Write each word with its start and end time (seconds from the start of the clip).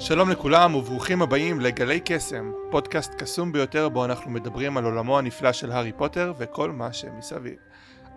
שלום 0.00 0.30
לכולם 0.30 0.74
וברוכים 0.74 1.22
הבאים 1.22 1.60
לגלי 1.60 2.00
קסם, 2.04 2.52
פודקאסט 2.70 3.14
קסום 3.14 3.52
ביותר 3.52 3.88
בו 3.88 4.04
אנחנו 4.04 4.30
מדברים 4.30 4.76
על 4.76 4.84
עולמו 4.84 5.18
הנפלא 5.18 5.52
של 5.52 5.72
הארי 5.72 5.92
פוטר 5.92 6.32
וכל 6.38 6.72
מה 6.72 6.92
שמסביב. 6.92 7.58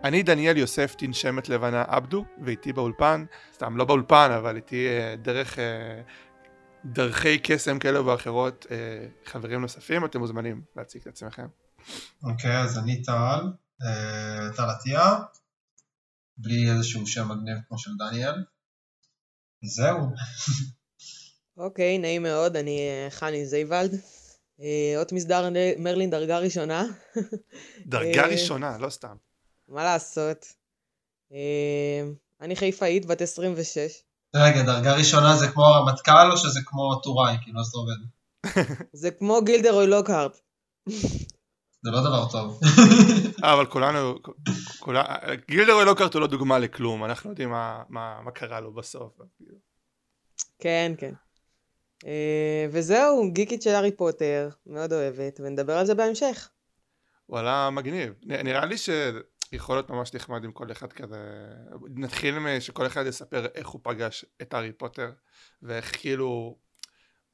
אני 0.04 0.24
דניאל 0.24 0.58
יוסף 0.58 0.96
תנשמת 0.98 1.50
לבנה 1.50 1.84
עבדו, 1.88 2.26
ואיתי 2.46 2.74
באולפן, 2.74 3.26
סתם 3.54 3.78
לא 3.78 3.86
באולפן, 3.86 4.32
אבל 4.38 4.56
איתי 4.56 4.88
אה, 4.88 5.16
דרך 5.16 5.60
אה, 5.60 6.02
דרכי 6.86 7.40
קסם 7.40 7.80
כאלה 7.80 8.06
ואחרות, 8.06 8.66
אה, 8.72 9.08
חברים 9.26 9.62
נוספים, 9.62 10.06
אתם 10.06 10.20
מוזמנים 10.20 10.62
להציג 10.76 11.02
את 11.02 11.08
עצמכם. 11.08 11.48
אוקיי, 12.24 12.60
אז 12.60 12.78
אני 12.78 13.04
טל, 13.04 13.42
טל 14.56 14.70
עטיה, 14.70 15.20
בלי 16.38 16.72
איזשהו 16.72 17.08
שם 17.08 17.28
מגניב 17.28 17.58
כמו 17.68 17.78
של 17.78 17.92
דניאל. 17.98 18.44
זהו. 19.64 20.00
אוקיי, 21.58 21.98
נעים 21.98 22.24
מאוד, 22.24 22.56
אני 22.56 22.80
חני 23.10 23.46
זייבלד. 23.46 23.92
אות 24.98 25.12
מסדר 25.12 25.50
מרלין 25.78 26.10
דרגה 26.10 26.40
ראשונה. 26.40 26.84
דרגה 27.86 28.26
ראשונה, 28.26 28.78
לא 28.78 28.90
סתם. 28.90 29.16
מה 29.68 29.84
לעשות? 29.84 30.46
אני 32.42 32.56
חיפאית, 32.56 33.06
בת 33.06 33.22
26. 33.22 33.78
רגע, 34.36 34.64
דרגה 34.64 34.96
ראשונה 34.96 35.36
זה 35.36 35.48
כמו 35.48 35.66
הרמטכ"ל 35.66 36.32
או 36.32 36.38
שזה 36.38 36.60
כמו 36.66 36.96
טוראי? 36.96 37.36
כאילו, 37.42 37.60
איך 37.60 37.68
זה 37.68 37.78
עובד? 37.78 37.96
זה 39.02 39.12
כמו 39.12 39.42
גילדרוי 39.44 39.88
לוקהארט. 39.88 40.40
זה 41.84 41.92
לא 41.92 42.02
דבר 42.02 42.30
טוב. 42.32 42.60
אה, 43.44 43.54
אבל 43.54 43.66
כולנו, 43.66 44.16
גילדרוי 45.50 45.86
לוקהארט 45.86 46.14
הוא 46.14 46.22
לא 46.22 46.28
דוגמה 46.28 46.60
לכלום, 46.60 47.06
אנחנו 47.06 47.30
יודעים 47.30 47.50
מה 47.90 48.32
קרה 48.34 48.60
לו 48.60 48.74
בסוף. 48.74 49.14
כן, 50.60 50.94
כן. 50.98 51.14
אה, 52.06 52.66
וזהו, 52.72 53.32
גיקית 53.32 53.62
של 53.62 53.70
הארי 53.70 53.92
פוטר, 53.92 54.50
מאוד 54.66 54.94
אוהבת, 54.94 55.40
ונדבר 55.44 55.78
על 55.78 55.86
זה 55.86 55.96
בהמשך. 55.96 56.50
וואלה, 57.30 57.70
מגניב. 57.70 58.14
נראה 58.24 58.66
לי 58.66 58.76
שיכול 58.78 59.76
להיות 59.76 59.90
ממש 59.90 60.14
נחמד 60.14 60.44
עם 60.44 60.52
כל 60.52 60.72
אחד 60.72 60.94
כזה... 60.94 61.18
נתחיל 61.96 62.60
שכל 62.60 62.86
אחד 62.86 63.06
יספר 63.06 63.46
איך 63.56 63.68
הוא 63.68 63.82
פגש 63.84 64.26
את 64.42 64.54
הארי 64.54 64.72
פוטר, 64.72 65.12
ואיך 65.62 66.00
כאילו... 66.00 66.58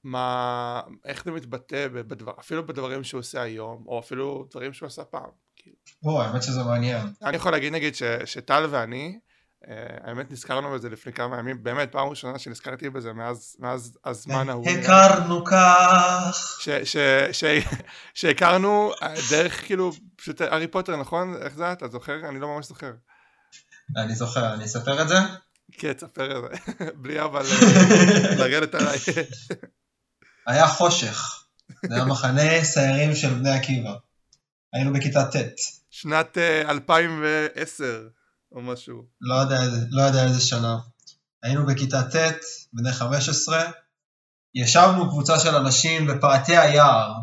מה... 0.03 0.81
איך 1.05 1.23
זה 1.25 1.31
מתבטא 1.31 1.87
בדבר... 1.87 2.31
אפילו 2.39 2.65
בדברים 2.67 3.03
שהוא 3.03 3.19
עושה 3.19 3.41
היום, 3.41 3.83
או 3.87 3.99
אפילו 3.99 4.47
דברים 4.51 4.73
שהוא 4.73 4.87
עשה 4.87 5.03
פעם. 5.03 5.29
כאילו. 5.55 5.75
או, 6.05 6.21
האמת 6.21 6.43
שזה 6.43 6.63
מעניין. 6.63 7.07
אני 7.23 7.37
יכול 7.37 7.51
להגיד 7.51 7.73
נגיד 7.73 7.95
ש... 7.95 8.03
שטל 8.25 8.65
ואני, 8.69 9.19
האמת 10.03 10.31
נזכרנו 10.31 10.71
בזה 10.71 10.89
לפני 10.89 11.13
כמה 11.13 11.39
ימים, 11.39 11.63
באמת 11.63 11.91
פעם 11.91 12.07
ראשונה 12.07 12.39
שנזכרתי 12.39 12.89
בזה 12.89 13.13
מאז, 13.13 13.55
מאז 13.59 13.97
הזמן 14.05 14.49
ההוא. 14.49 14.69
הכרנו 14.69 15.43
כך. 15.45 16.59
שהכרנו 18.13 18.91
דרך 19.29 19.65
כאילו 19.65 19.91
פשוט 20.15 20.41
הארי 20.41 20.67
פוטר 20.67 20.95
נכון? 20.95 21.35
איך 21.41 21.55
זה 21.55 21.71
אתה 21.71 21.87
זוכר? 21.87 22.29
אני 22.29 22.39
לא 22.39 22.47
ממש 22.47 22.67
זוכר. 22.67 22.91
אני 23.97 24.15
זוכר, 24.15 24.53
אני 24.53 24.65
אספר 24.65 25.01
את 25.01 25.07
זה? 25.07 25.15
כן, 25.71 25.93
תספר 25.93 26.37
את 26.37 26.51
זה, 26.51 26.73
בלי 27.01 27.21
אבל 27.21 27.45
אה, 27.45 28.35
לרדת 28.39 28.75
עליי. 28.75 28.97
היה 30.47 30.67
חושך, 30.67 31.45
זה 31.85 31.95
היה 31.95 32.05
מחנה 32.05 32.63
סיירים 32.63 33.15
של 33.15 33.33
בני 33.33 33.49
עקיבא. 33.49 33.93
היינו 34.73 34.93
בכיתה 34.93 35.25
ט'. 35.25 35.35
שנת 35.89 36.37
2010. 36.37 38.07
או 38.51 38.61
משהו. 38.61 39.03
לא 39.21 39.35
יודע, 39.35 39.59
לא 39.89 40.01
יודע 40.01 40.23
איזה 40.23 40.41
שנה. 40.41 40.77
היינו 41.43 41.65
בכיתה 41.65 42.03
ט', 42.03 42.43
בני 42.73 42.91
15, 42.91 43.63
ישבנו 44.55 45.09
קבוצה 45.09 45.39
של 45.39 45.55
אנשים 45.55 46.07
בפאתי 46.07 46.57
היער, 46.57 47.13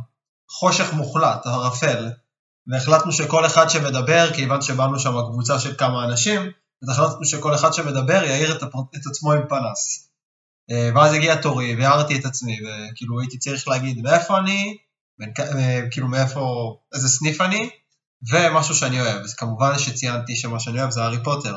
חושך 0.50 0.92
מוחלט, 0.92 1.46
ערפל, 1.46 2.10
והחלטנו 2.66 3.12
שכל 3.12 3.46
אחד 3.46 3.70
שמדבר, 3.70 4.34
כיוון 4.34 4.62
שבאנו 4.62 4.98
שם 4.98 5.14
קבוצה 5.30 5.58
של 5.58 5.76
כמה 5.76 6.04
אנשים, 6.04 6.50
אז 6.82 6.88
החלטנו 6.88 7.24
שכל 7.24 7.54
אחד 7.54 7.72
שמדבר 7.72 8.24
יאיר 8.24 8.56
את, 8.56 8.62
הפ... 8.62 8.74
את 8.74 9.06
עצמו 9.06 9.32
עם 9.32 9.42
פנס. 9.48 10.08
אה, 10.70 10.90
ואז 10.94 11.12
הגיע 11.12 11.34
תורי, 11.36 11.76
והערתי 11.76 12.18
את 12.18 12.24
עצמי, 12.24 12.58
וכאילו 12.60 13.20
הייתי 13.20 13.38
צריך 13.38 13.68
להגיד 13.68 14.02
מאיפה 14.02 14.38
אני, 14.38 14.76
אה, 15.40 15.80
כאילו 15.90 16.08
מאיפה, 16.08 16.76
איזה 16.94 17.08
סניף 17.08 17.40
אני, 17.40 17.70
ומשהו 18.30 18.74
שאני 18.74 19.00
אוהב, 19.00 19.22
אז 19.22 19.34
כמובן 19.34 19.78
שציינתי 19.78 20.36
שמה 20.36 20.60
שאני 20.60 20.80
אוהב 20.80 20.90
זה 20.90 21.02
הארי 21.02 21.22
פוטר. 21.24 21.54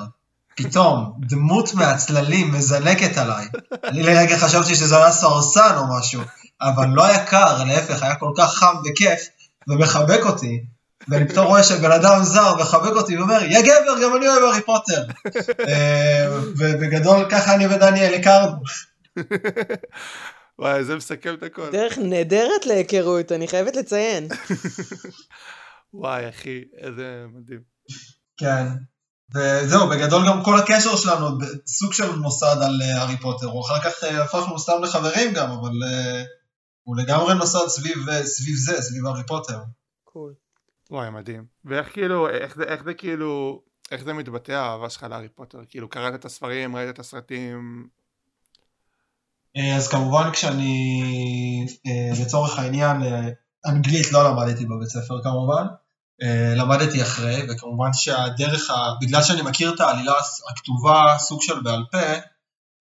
פתאום, 0.56 1.14
דמות 1.20 1.74
מהצללים 1.74 2.52
מזנקת 2.52 3.18
עליי. 3.18 3.48
אני 3.84 4.04
לרגע 4.04 4.38
חשבתי 4.38 4.76
שזה 4.76 4.98
היה 4.98 5.12
סרסן 5.12 5.76
או 5.78 5.98
משהו, 5.98 6.22
אבל 6.62 6.88
לא 6.88 7.06
היה 7.06 7.26
קר, 7.26 7.64
להפך, 7.64 8.04
היה 8.04 8.16
כל 8.16 8.32
כך 8.38 8.54
חם 8.54 8.76
וכיף, 8.86 9.20
ומחבק 9.68 10.26
אותי. 10.26 10.64
ואני 11.10 11.28
פתאום 11.28 11.46
רואה 11.46 11.64
שבן 11.64 11.92
אדם 11.92 12.24
זר 12.24 12.56
מחבק 12.56 12.96
אותי 12.96 13.18
ואומר, 13.18 13.44
יא 13.44 13.62
גבר, 13.62 14.04
גם 14.04 14.18
אני 14.18 14.28
אוהב 14.28 14.44
הארי 14.44 14.62
פוטר. 14.62 15.04
אה, 15.68 16.28
ובגדול 16.58 17.26
ככה 17.30 17.56
אני 17.56 17.68
ודניאל 17.68 18.14
הכרנו. 18.14 18.58
וואי, 20.60 20.84
זה 20.84 20.96
מסכם 20.96 21.34
את 21.34 21.44
הכל. 21.44 21.70
דרך 21.72 21.98
נהדרת 21.98 22.66
להיכרות, 22.66 23.32
אני 23.32 23.48
חייבת 23.48 23.76
לציין. 23.76 24.28
וואי 25.98 26.30
אחי, 26.30 26.64
איזה 26.78 27.26
מדהים. 27.34 27.62
כן, 28.38 28.66
וזהו, 29.36 29.90
בגדול 29.90 30.28
גם 30.28 30.44
כל 30.44 30.60
הקשר 30.60 30.96
שלנו 30.96 31.28
סוג 31.68 31.94
של 31.94 32.16
מוסד 32.16 32.56
על 32.62 32.82
אה, 32.82 33.02
הארי 33.02 33.18
פוטר, 33.18 33.48
הוא 33.48 33.62
אחר 33.62 33.82
כך 33.84 34.04
אה, 34.04 34.24
הפכנו 34.24 34.60
סתם 34.60 34.84
לחברים 34.84 35.34
גם, 35.34 35.52
אבל 35.52 35.70
uh, 35.70 36.28
הוא 36.84 36.98
לגמרי 36.98 37.36
נוסד 37.36 37.68
סביב, 37.68 37.98
סביב 38.24 38.56
זה, 38.56 38.82
סביב 38.82 39.06
הארי 39.06 39.24
פוטר. 39.28 39.60
קול. 40.04 40.34
וואי, 40.92 41.10
מדהים. 41.10 41.46
ואיך 41.66 41.94
כאילו, 41.94 42.30
איך 42.30 42.56
זה, 42.56 42.64
איך 42.64 42.84
זה 42.84 42.94
כאילו, 42.94 43.62
איך 43.92 44.04
זה 44.04 44.14
מתבטא 44.14 44.52
האהבה 44.52 44.90
שלך 44.90 45.04
להארי 45.04 45.30
פוטר? 45.30 45.60
כאילו, 45.70 45.90
קראת 45.90 46.14
את 46.16 46.26
הספרים, 46.26 46.76
ראית 46.76 46.90
את 46.90 47.00
הסרטים? 47.00 47.88
אז 49.76 49.88
כמובן 49.88 50.32
כשאני, 50.32 51.66
לצורך 52.22 52.60
העניין, 52.60 52.98
אנגלית 53.66 54.12
לא 54.12 54.30
למדתי 54.30 54.66
בבית 54.66 54.88
ספר 54.88 55.24
כמובן, 55.24 55.64
אה, 55.64 55.87
למדתי 56.56 57.02
אחרי, 57.02 57.42
וכמובן 57.50 57.90
שהדרך, 57.94 58.70
ה... 58.70 58.76
בגלל 59.02 59.24
שאני 59.24 59.42
מכיר 59.42 59.74
את 59.74 59.80
העלילה 59.80 60.14
הכתובה 60.50 61.04
סוג 61.20 61.42
של 61.42 61.60
בעל 61.60 61.84
פה, 61.92 62.14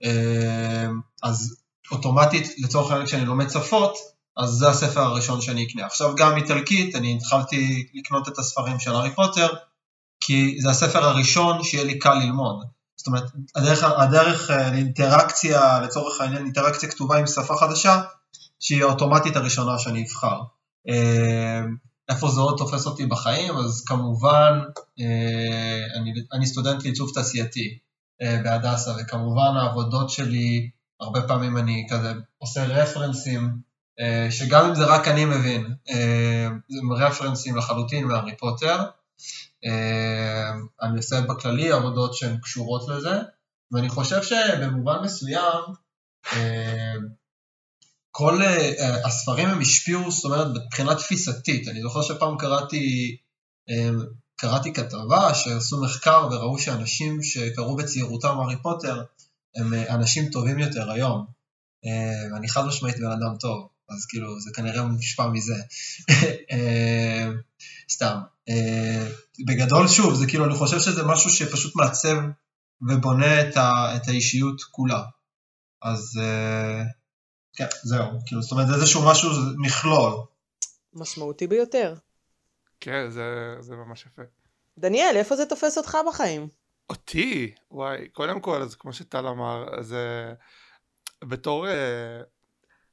אה, 0.04 0.86
אז 1.22 1.56
אוטומטית 1.90 2.54
לצורך 2.58 2.90
העניין 2.90 3.06
כשאני 3.06 3.24
לומד 3.24 3.50
שפות, 3.50 3.94
אז 4.36 4.50
זה 4.50 4.68
הספר 4.68 5.00
הראשון 5.00 5.40
שאני 5.40 5.66
אקנה. 5.66 5.86
עכשיו 5.86 6.14
גם 6.14 6.36
איטלקית, 6.36 6.94
אני 6.94 7.16
התחלתי 7.16 7.86
לקנות 7.94 8.28
את 8.28 8.38
הספרים 8.38 8.78
של 8.78 8.94
הארי 8.94 9.14
פוטר, 9.14 9.48
כי 10.20 10.56
זה 10.60 10.70
הספר 10.70 11.04
הראשון 11.04 11.64
שיהיה 11.64 11.84
לי 11.84 11.98
קל 11.98 12.14
ללמוד. 12.14 12.64
זאת 12.96 13.06
אומרת, 13.06 13.24
הדרך, 13.56 13.82
הדרך 13.82 14.50
אה, 14.50 14.70
לאינטראקציה, 14.70 15.80
לצורך 15.80 16.20
העניין 16.20 16.44
אינטראקציה 16.44 16.88
כתובה 16.88 17.18
עם 17.18 17.26
שפה 17.26 17.56
חדשה, 17.56 18.02
שהיא 18.60 18.82
האוטומטית 18.82 19.36
הראשונה 19.36 19.78
שאני 19.78 20.04
אבחר. 20.04 20.40
איפה 22.08 22.28
זה 22.28 22.40
עוד 22.40 22.58
תופס 22.58 22.86
אותי 22.86 23.06
בחיים, 23.06 23.56
אז 23.56 23.84
כמובן 23.86 24.60
אה, 25.00 25.98
אני, 26.00 26.12
אני 26.32 26.46
סטודנט 26.46 26.84
לעיצוב 26.84 27.10
תעשייתי 27.14 27.78
אה, 28.22 28.40
בהדסה, 28.44 28.90
וכמובן 28.98 29.56
העבודות 29.56 30.10
שלי, 30.10 30.70
הרבה 31.00 31.22
פעמים 31.22 31.56
אני 31.56 31.86
כזה 31.90 32.12
עושה 32.38 32.64
רפרנסים, 32.64 33.58
אה, 34.00 34.26
שגם 34.30 34.64
אם 34.64 34.74
זה 34.74 34.84
רק 34.84 35.08
אני 35.08 35.24
מבין, 35.24 35.74
זה 36.68 36.80
רפרנסים 36.96 37.56
לחלוטין 37.56 38.04
מהארי 38.04 38.36
פוטר, 38.36 38.82
אני 40.82 40.96
עושה 40.96 41.20
בכללי 41.20 41.72
עבודות 41.72 42.14
שהן 42.14 42.38
קשורות 42.42 42.88
לזה, 42.88 43.20
ואני 43.72 43.88
חושב 43.88 44.22
שבמובן 44.22 44.96
מסוים, 45.02 45.62
כל 48.18 48.42
uh, 48.42 49.06
הספרים 49.06 49.48
הם 49.48 49.60
השפיעו, 49.60 50.10
זאת 50.10 50.24
אומרת, 50.24 50.46
מבחינה 50.56 50.94
תפיסתית. 50.94 51.68
אני 51.68 51.82
זוכר 51.82 52.02
שפעם 52.02 52.38
קראתי, 52.38 53.16
um, 53.70 54.02
קראתי 54.36 54.72
כתבה 54.72 55.34
שעשו 55.34 55.82
מחקר 55.82 56.28
וראו 56.30 56.58
שאנשים 56.58 57.22
שקראו 57.22 57.76
בצעירותם 57.76 58.28
הארי 58.28 58.62
פוטר 58.62 59.02
הם 59.56 59.72
uh, 59.72 59.90
אנשים 59.90 60.28
טובים 60.30 60.58
יותר 60.58 60.90
היום. 60.90 61.26
Uh, 61.86 62.34
ואני 62.34 62.48
חד 62.48 62.66
משמעית 62.66 62.96
בן 62.98 63.10
אדם 63.10 63.36
טוב, 63.40 63.68
אז 63.88 64.06
כאילו 64.06 64.40
זה 64.40 64.50
כנראה 64.54 64.82
מושפע 64.82 65.28
מזה. 65.28 65.56
uh, 66.10 66.54
סתם. 67.94 68.18
Uh, 68.50 69.44
בגדול, 69.46 69.88
שוב, 69.88 70.14
זה 70.14 70.26
כאילו, 70.26 70.44
אני 70.44 70.54
חושב 70.54 70.80
שזה 70.80 71.02
משהו 71.04 71.30
שפשוט 71.30 71.76
מעצב 71.76 72.16
ובונה 72.88 73.40
את, 73.40 73.56
ה, 73.56 73.96
את 73.96 74.08
האישיות 74.08 74.62
כולה. 74.62 75.02
אז... 75.82 76.20
Uh, 76.22 77.05
כן, 77.56 77.66
זהו, 77.82 78.06
כאילו, 78.26 78.42
זאת 78.42 78.52
אומרת, 78.52 78.66
איזשהו 78.74 79.10
משהו, 79.10 79.30
מכלול. 79.56 80.12
משמעותי 80.94 81.46
ביותר. 81.46 81.94
כן, 82.80 83.10
זה, 83.10 83.56
זה 83.60 83.76
ממש 83.76 84.06
יפה. 84.06 84.22
דניאל, 84.78 85.16
איפה 85.16 85.36
זה 85.36 85.46
תופס 85.46 85.78
אותך 85.78 85.98
בחיים? 86.08 86.48
אותי? 86.90 87.54
וואי, 87.70 88.08
קודם 88.08 88.40
כל, 88.40 88.62
אז 88.62 88.74
כמו 88.74 88.92
שטל 88.92 89.26
אמר, 89.26 89.82
זה 89.82 90.34
בתור... 91.24 91.68
אה, 91.68 92.20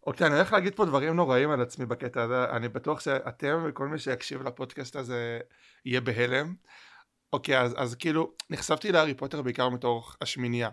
אוקיי, 0.08 0.28
אני 0.28 0.36
הולך 0.36 0.54
להגיד 0.54 0.76
פה 0.76 0.86
דברים 0.86 1.16
נוראים 1.16 1.52
על 1.52 1.62
עצמי 1.62 1.86
בקטע 1.86 2.24
הזה, 2.24 2.46
אני 2.50 2.70
בטוח 2.70 3.00
שאתם 3.00 3.66
וכל 3.70 3.88
מי 3.88 4.00
שיקשיב 4.00 4.42
לפודקאסט 4.42 4.96
הזה 4.96 5.40
יהיה 5.86 6.02
בהלם. 6.02 6.56
אוקיי, 7.34 7.62
אז, 7.62 7.74
אז 7.78 7.96
כאילו, 7.96 8.34
נחשפתי 8.50 8.92
להארי 8.92 9.14
פוטר 9.14 9.42
בעיקר 9.42 9.70
מתוך 9.70 10.18
השמינייה, 10.22 10.70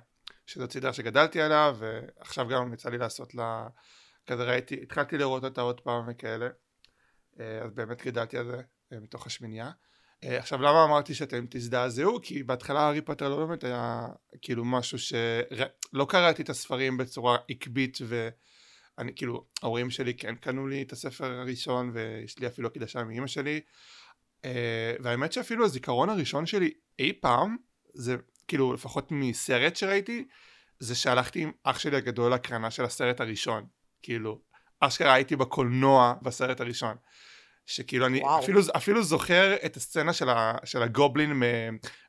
שזאת 0.46 0.72
סדרה 0.72 0.92
שגדלתי 0.92 1.40
עליה, 1.40 1.72
ועכשיו 1.78 2.48
גם 2.48 2.72
יצא 2.74 2.88
לי 2.90 2.98
לעשות 2.98 3.34
לה, 3.34 3.68
כזה 4.26 4.44
ראיתי, 4.44 4.80
התחלתי 4.82 5.18
לראות 5.18 5.44
אותה 5.44 5.60
עוד 5.60 5.80
פעם 5.80 6.04
וכאלה, 6.08 6.48
אה, 7.40 7.62
אז 7.62 7.72
באמת 7.74 8.02
גדלתי 8.06 8.38
על 8.38 8.46
זה 8.46 8.60
אה, 8.92 9.00
מתוך 9.00 9.26
השמינייה. 9.26 9.70
אה, 10.24 10.38
עכשיו 10.38 10.62
למה 10.62 10.84
אמרתי 10.84 11.14
שאתם 11.14 11.44
תזדעזעו? 11.50 12.18
כי 12.22 12.42
בהתחלה 12.42 12.80
הארי 12.80 13.00
פוטר 13.00 13.28
לא 13.28 13.46
באמת 13.46 13.64
היה 13.64 14.06
כאילו 14.42 14.64
משהו 14.64 14.98
שלא 14.98 16.06
קראתי 16.08 16.42
את 16.42 16.48
הספרים 16.48 16.96
בצורה 16.96 17.38
עקבית 17.48 17.98
ו... 18.02 18.28
אני 18.98 19.14
כאילו, 19.14 19.46
ההורים 19.62 19.90
שלי 19.90 20.14
כן 20.14 20.34
קנו 20.34 20.66
לי 20.66 20.82
את 20.82 20.92
הספר 20.92 21.32
הראשון 21.32 21.90
ויש 21.94 22.38
לי 22.38 22.46
אפילו 22.46 22.68
הקדשה 22.68 23.04
מאמא 23.04 23.26
שלי 23.26 23.60
והאמת 25.00 25.32
שאפילו 25.32 25.64
הזיכרון 25.64 26.08
הראשון 26.08 26.46
שלי 26.46 26.72
אי 26.98 27.12
פעם 27.20 27.56
זה 27.94 28.16
כאילו 28.48 28.72
לפחות 28.72 29.08
מסרט 29.10 29.76
שראיתי 29.76 30.24
זה 30.78 30.94
שהלכתי 30.94 31.42
עם 31.42 31.52
אח 31.64 31.78
שלי 31.78 31.96
הגדול 31.96 32.30
להקרנה 32.30 32.70
של 32.70 32.84
הסרט 32.84 33.20
הראשון. 33.20 33.66
כאילו 34.02 34.40
אשכרה 34.80 35.14
הייתי 35.14 35.36
בקולנוע 35.36 36.14
בסרט 36.22 36.60
הראשון. 36.60 36.96
שכאילו 37.66 38.06
אני 38.06 38.22
אפילו, 38.38 38.60
אפילו 38.76 39.02
זוכר 39.02 39.56
את 39.66 39.76
הסצנה 39.76 40.12
של, 40.12 40.28
ה, 40.28 40.54
של 40.64 40.82
הגובלין 40.82 41.42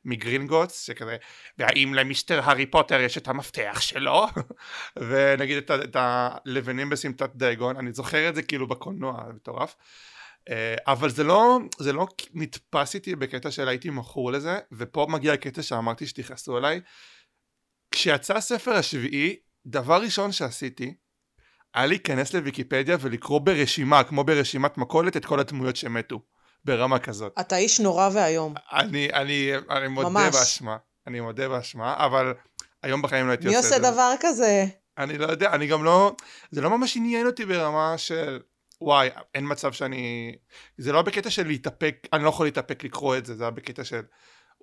מגרינגוטס 0.04 0.82
שכזה 0.82 1.16
והאם 1.58 1.94
למיסטר 1.94 2.40
הארי 2.44 2.66
פוטר 2.66 3.00
יש 3.00 3.18
את 3.18 3.28
המפתח 3.28 3.80
שלו? 3.80 4.26
ונגיד 5.08 5.56
את, 5.56 5.70
את 5.70 5.96
הלבנים 5.98 6.90
בסמטת 6.90 7.30
דייגון. 7.34 7.76
אני 7.76 7.92
זוכר 7.92 8.28
את 8.28 8.34
זה 8.34 8.42
כאילו 8.42 8.68
בקולנוע 8.68 9.24
מטורף 9.34 9.76
אבל 10.86 11.10
זה 11.10 11.24
לא, 11.24 11.58
זה 11.78 11.92
לא 11.92 12.06
נתפס 12.34 12.94
איתי 12.94 13.16
בקטע 13.16 13.50
של 13.50 13.68
הייתי 13.68 13.90
מכור 13.90 14.32
לזה 14.32 14.58
ופה 14.72 15.06
מגיע 15.08 15.32
הקטע 15.32 15.62
שאמרתי 15.62 16.06
שתכעסו 16.06 16.56
עליי 16.56 16.80
כשיצא 17.90 18.36
הספר 18.36 18.72
השביעי 18.72 19.36
דבר 19.66 20.02
ראשון 20.02 20.32
שעשיתי 20.32 20.94
היה 21.74 21.86
להיכנס 21.86 22.34
לוויקיפדיה 22.34 22.96
ולקרוא 23.00 23.40
ברשימה, 23.40 24.04
כמו 24.04 24.24
ברשימת 24.24 24.78
מכולת, 24.78 25.16
את 25.16 25.24
כל 25.24 25.40
הדמויות 25.40 25.76
שמתו. 25.76 26.20
ברמה 26.64 26.98
כזאת. 26.98 27.32
אתה 27.40 27.56
איש 27.56 27.80
נורא 27.80 28.08
ואיום. 28.12 28.54
אני, 28.72 29.12
אני, 29.12 29.52
אני 29.70 29.88
מודה 29.88 30.08
ממש. 30.08 30.34
באשמה. 30.34 30.76
אני 31.06 31.20
מודה 31.20 31.48
באשמה, 31.48 31.94
אבל 31.98 32.34
היום 32.82 33.02
בחיים 33.02 33.26
לא 33.26 33.30
הייתי 33.30 33.46
עושה 33.46 33.58
את 33.58 33.62
זה. 33.62 33.68
מי 33.70 33.76
עושה 33.76 33.90
דבר 33.92 34.14
כזה? 34.20 34.64
אני 34.98 35.18
לא 35.18 35.26
יודע, 35.26 35.52
אני 35.52 35.66
גם 35.66 35.84
לא... 35.84 36.16
זה 36.50 36.60
לא 36.60 36.70
ממש 36.70 36.96
עניין 36.96 37.26
אותי 37.26 37.44
ברמה 37.44 37.98
של... 37.98 38.40
וואי, 38.82 39.08
אין 39.34 39.44
מצב 39.52 39.72
שאני... 39.72 40.36
זה 40.78 40.92
לא 40.92 41.02
בקטע 41.02 41.30
של 41.30 41.46
להתאפק, 41.46 42.06
אני 42.12 42.24
לא 42.24 42.28
יכול 42.28 42.46
להתאפק 42.46 42.84
לקרוא 42.84 43.16
את 43.16 43.26
זה, 43.26 43.34
זה 43.34 43.44
היה 43.44 43.50
בקטע 43.50 43.84
של... 43.84 44.02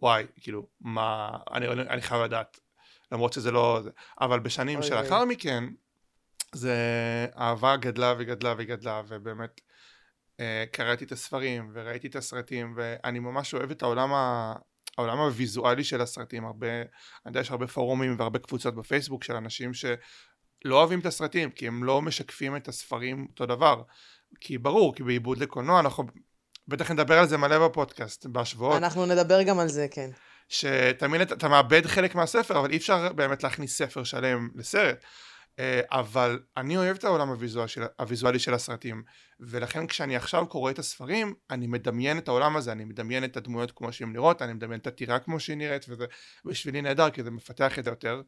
וואי, 0.01 0.25
כאילו, 0.42 0.68
מה... 0.81 1.30
אני, 1.54 1.68
אני 1.68 2.01
חייב 2.01 2.21
לדעת. 2.21 2.60
למרות 3.12 3.33
שזה 3.33 3.51
לא... 3.51 3.81
אבל 4.21 4.39
בשנים 4.39 4.81
שלאחר 4.81 5.25
מכן, 5.25 5.63
זה 6.56 6.75
אהבה 7.38 7.75
גדלה 7.75 8.13
וגדלה 8.18 8.54
וגדלה 8.57 9.01
ובאמת 9.07 9.62
אה, 10.39 10.63
קראתי 10.71 11.06
את 11.06 11.12
הספרים 11.12 11.71
וראיתי 11.74 12.07
את 12.07 12.16
הסרטים 12.16 12.74
ואני 12.77 13.19
ממש 13.19 13.54
אוהב 13.54 13.71
את 13.71 13.81
העולם, 13.81 14.13
ה, 14.13 14.54
העולם 14.98 15.19
הוויזואלי 15.19 15.83
של 15.83 16.01
הסרטים 16.01 16.45
הרבה, 16.45 16.68
אני 16.68 16.86
יודע 17.25 17.39
יש 17.39 17.51
הרבה 17.51 17.68
פורומים 17.68 18.16
והרבה 18.19 18.39
קבוצות 18.39 18.75
בפייסבוק 18.75 19.24
של 19.24 19.36
אנשים 19.36 19.74
שלא 20.63 20.75
אוהבים 20.75 21.00
את 21.00 21.06
הסרטים 21.06 21.51
כי 21.51 21.67
הם 21.67 21.83
לא 21.83 22.01
משקפים 22.01 22.56
את 22.56 22.67
הספרים 22.67 23.27
אותו 23.29 23.45
דבר. 23.45 23.81
כי 24.39 24.57
ברור 24.57 24.95
כי 24.95 25.03
בעיבוד 25.03 25.38
לקולנוע 25.38 25.79
אנחנו 25.79 26.03
בטח 26.67 26.91
נדבר 26.91 27.19
על 27.19 27.27
זה 27.27 27.38
מלא 27.38 27.67
בפודקאסט 27.67 28.25
בהשוואות. 28.25 28.77
אנחנו 28.77 29.06
נדבר 29.06 29.44
גם 29.44 29.59
על 29.59 29.67
זה 29.67 29.88
כן. 29.91 30.09
שתמיד 30.50 31.21
אתה, 31.21 31.35
אתה 31.35 31.47
מאבד 31.47 31.85
חלק 31.85 32.15
מהספר 32.15 32.59
אבל 32.59 32.71
אי 32.71 32.77
אפשר 32.77 33.13
באמת 33.13 33.44
להכניס 33.44 33.77
ספר 33.77 34.03
שלם 34.03 34.50
לסרט. 34.56 35.03
אה, 35.59 35.81
אבל 35.91 36.39
אני 36.57 36.77
אוהב 36.77 36.97
את 36.97 37.03
העולם 37.03 37.29
הוויזואלי 37.29 37.67
של, 37.67 37.83
הוויזואלי 38.00 38.39
של 38.39 38.53
הסרטים 38.53 39.03
ולכן 39.39 39.88
כשאני 39.88 40.15
עכשיו 40.15 40.47
קורא 40.47 40.71
את 40.71 40.79
הספרים 40.79 41.33
אני 41.50 41.67
מדמיין 41.67 42.17
את 42.17 42.27
העולם 42.27 42.56
הזה 42.56 42.71
אני 42.71 42.85
מדמיין 42.85 43.23
את 43.23 43.38
הדמויות 43.38 43.71
כמו 43.71 43.94
שהן 43.94 44.13
נראות 44.13 44.41
אני 44.41 44.53
מדמיין 44.53 44.79
את 44.79 44.88
הטירה 44.88 45.19
כמו 45.19 45.39
שהיא 45.39 45.57
נראית 45.57 45.85
וזה 45.89 46.06
בשבילי 46.45 46.81
נהדר 46.81 47.09
כי 47.09 47.23
זה 47.23 47.31
מפתח 47.31 47.79
את 47.79 47.83
זה 47.83 47.89
יותר 47.89 48.21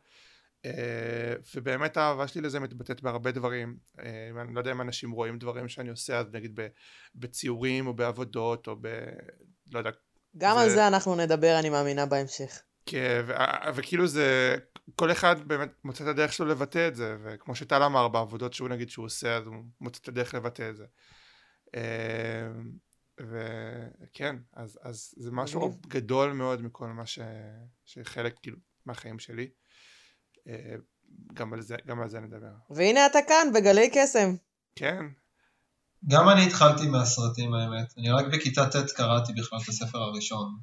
ובאמת 1.55 1.97
האהבה 1.97 2.27
שלי 2.27 2.41
לזה 2.41 2.59
מתבטאת 2.59 3.01
בהרבה 3.01 3.31
דברים 3.31 3.77
אה, 3.99 4.41
אני 4.41 4.53
לא 4.53 4.59
יודע 4.59 4.71
אם 4.71 4.81
אנשים 4.81 5.11
רואים 5.11 5.37
דברים 5.37 5.67
שאני 5.67 5.89
עושה 5.89 6.19
אז 6.19 6.25
נגיד 6.31 6.59
בציורים 7.15 7.87
או 7.87 7.93
בעבודות 7.93 8.67
או 8.67 8.75
ב... 8.81 8.87
לא 9.71 9.79
יודע 9.79 9.91
גם 10.37 10.55
זה... 10.55 10.63
על 10.63 10.69
זה 10.69 10.87
אנחנו 10.87 11.15
נדבר 11.15 11.59
אני 11.59 11.69
מאמינה 11.69 12.05
בהמשך 12.05 12.61
כן, 12.85 13.25
וכאילו 13.75 14.07
זה, 14.07 14.55
כל 14.95 15.11
אחד 15.11 15.47
באמת 15.47 15.69
מוצא 15.83 16.03
את 16.03 16.09
הדרך 16.09 16.33
שלו 16.33 16.45
לבטא 16.45 16.87
את 16.87 16.95
זה, 16.95 17.17
וכמו 17.23 17.55
שטל 17.55 17.83
אמר 17.83 18.07
בעבודות 18.07 18.53
שהוא 18.53 18.69
נגיד 18.69 18.89
שהוא 18.89 19.05
עושה, 19.05 19.37
אז 19.37 19.45
הוא 19.45 19.55
מוצא 19.81 19.99
את 20.03 20.07
הדרך 20.07 20.33
לבטא 20.33 20.69
את 20.69 20.75
זה. 20.75 20.85
וכן, 23.19 24.35
אז, 24.53 24.79
אז 24.81 25.13
זה 25.17 25.31
משהו 25.31 25.79
גדול 25.87 26.31
מאוד 26.31 26.61
מכל 26.61 26.87
מה 26.87 27.05
ש... 27.05 27.19
שחלק 27.85 28.35
כאילו 28.41 28.57
מהחיים 28.85 29.19
שלי. 29.19 29.49
אה, 30.47 30.75
גם 31.33 31.53
על 31.53 31.61
זה, 31.61 31.75
גם 31.87 32.01
על 32.01 32.09
זה 32.09 32.19
נדבר. 32.19 32.53
והנה 32.69 33.05
אתה 33.05 33.19
כאן 33.27 33.53
בגלי 33.53 33.89
קסם. 33.93 34.35
כן. 34.75 35.05
גם 36.07 36.29
אני 36.29 36.45
התחלתי 36.45 36.87
מהסרטים 36.87 37.53
האמת, 37.53 37.93
אני 37.97 38.11
רק 38.11 38.25
בכיתה 38.25 38.65
ט' 38.65 38.91
קראתי 38.91 39.33
בכלל 39.33 39.59
את 39.63 39.69
הספר 39.69 39.97
הראשון. 39.97 40.57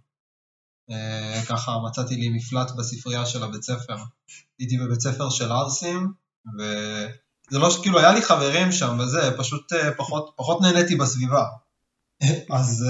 אה, 0.90 1.42
ככה 1.48 1.72
מצאתי 1.86 2.16
לי 2.16 2.28
מפלט 2.28 2.70
בספרייה 2.70 3.26
של 3.26 3.42
הבית 3.42 3.62
ספר. 3.62 3.96
הייתי 4.58 4.78
בבית 4.78 5.00
ספר 5.00 5.30
של 5.30 5.52
ערסים, 5.52 6.12
וזה 6.54 7.58
לא 7.58 7.70
שכאילו 7.70 7.98
היה 7.98 8.12
לי 8.12 8.22
חברים 8.22 8.72
שם 8.72 8.98
וזה, 9.00 9.30
פשוט 9.38 9.72
אה, 9.72 9.94
פחות, 9.94 10.32
פחות 10.36 10.60
נהניתי 10.60 10.96
בסביבה. 10.96 11.44
אז, 12.58 12.84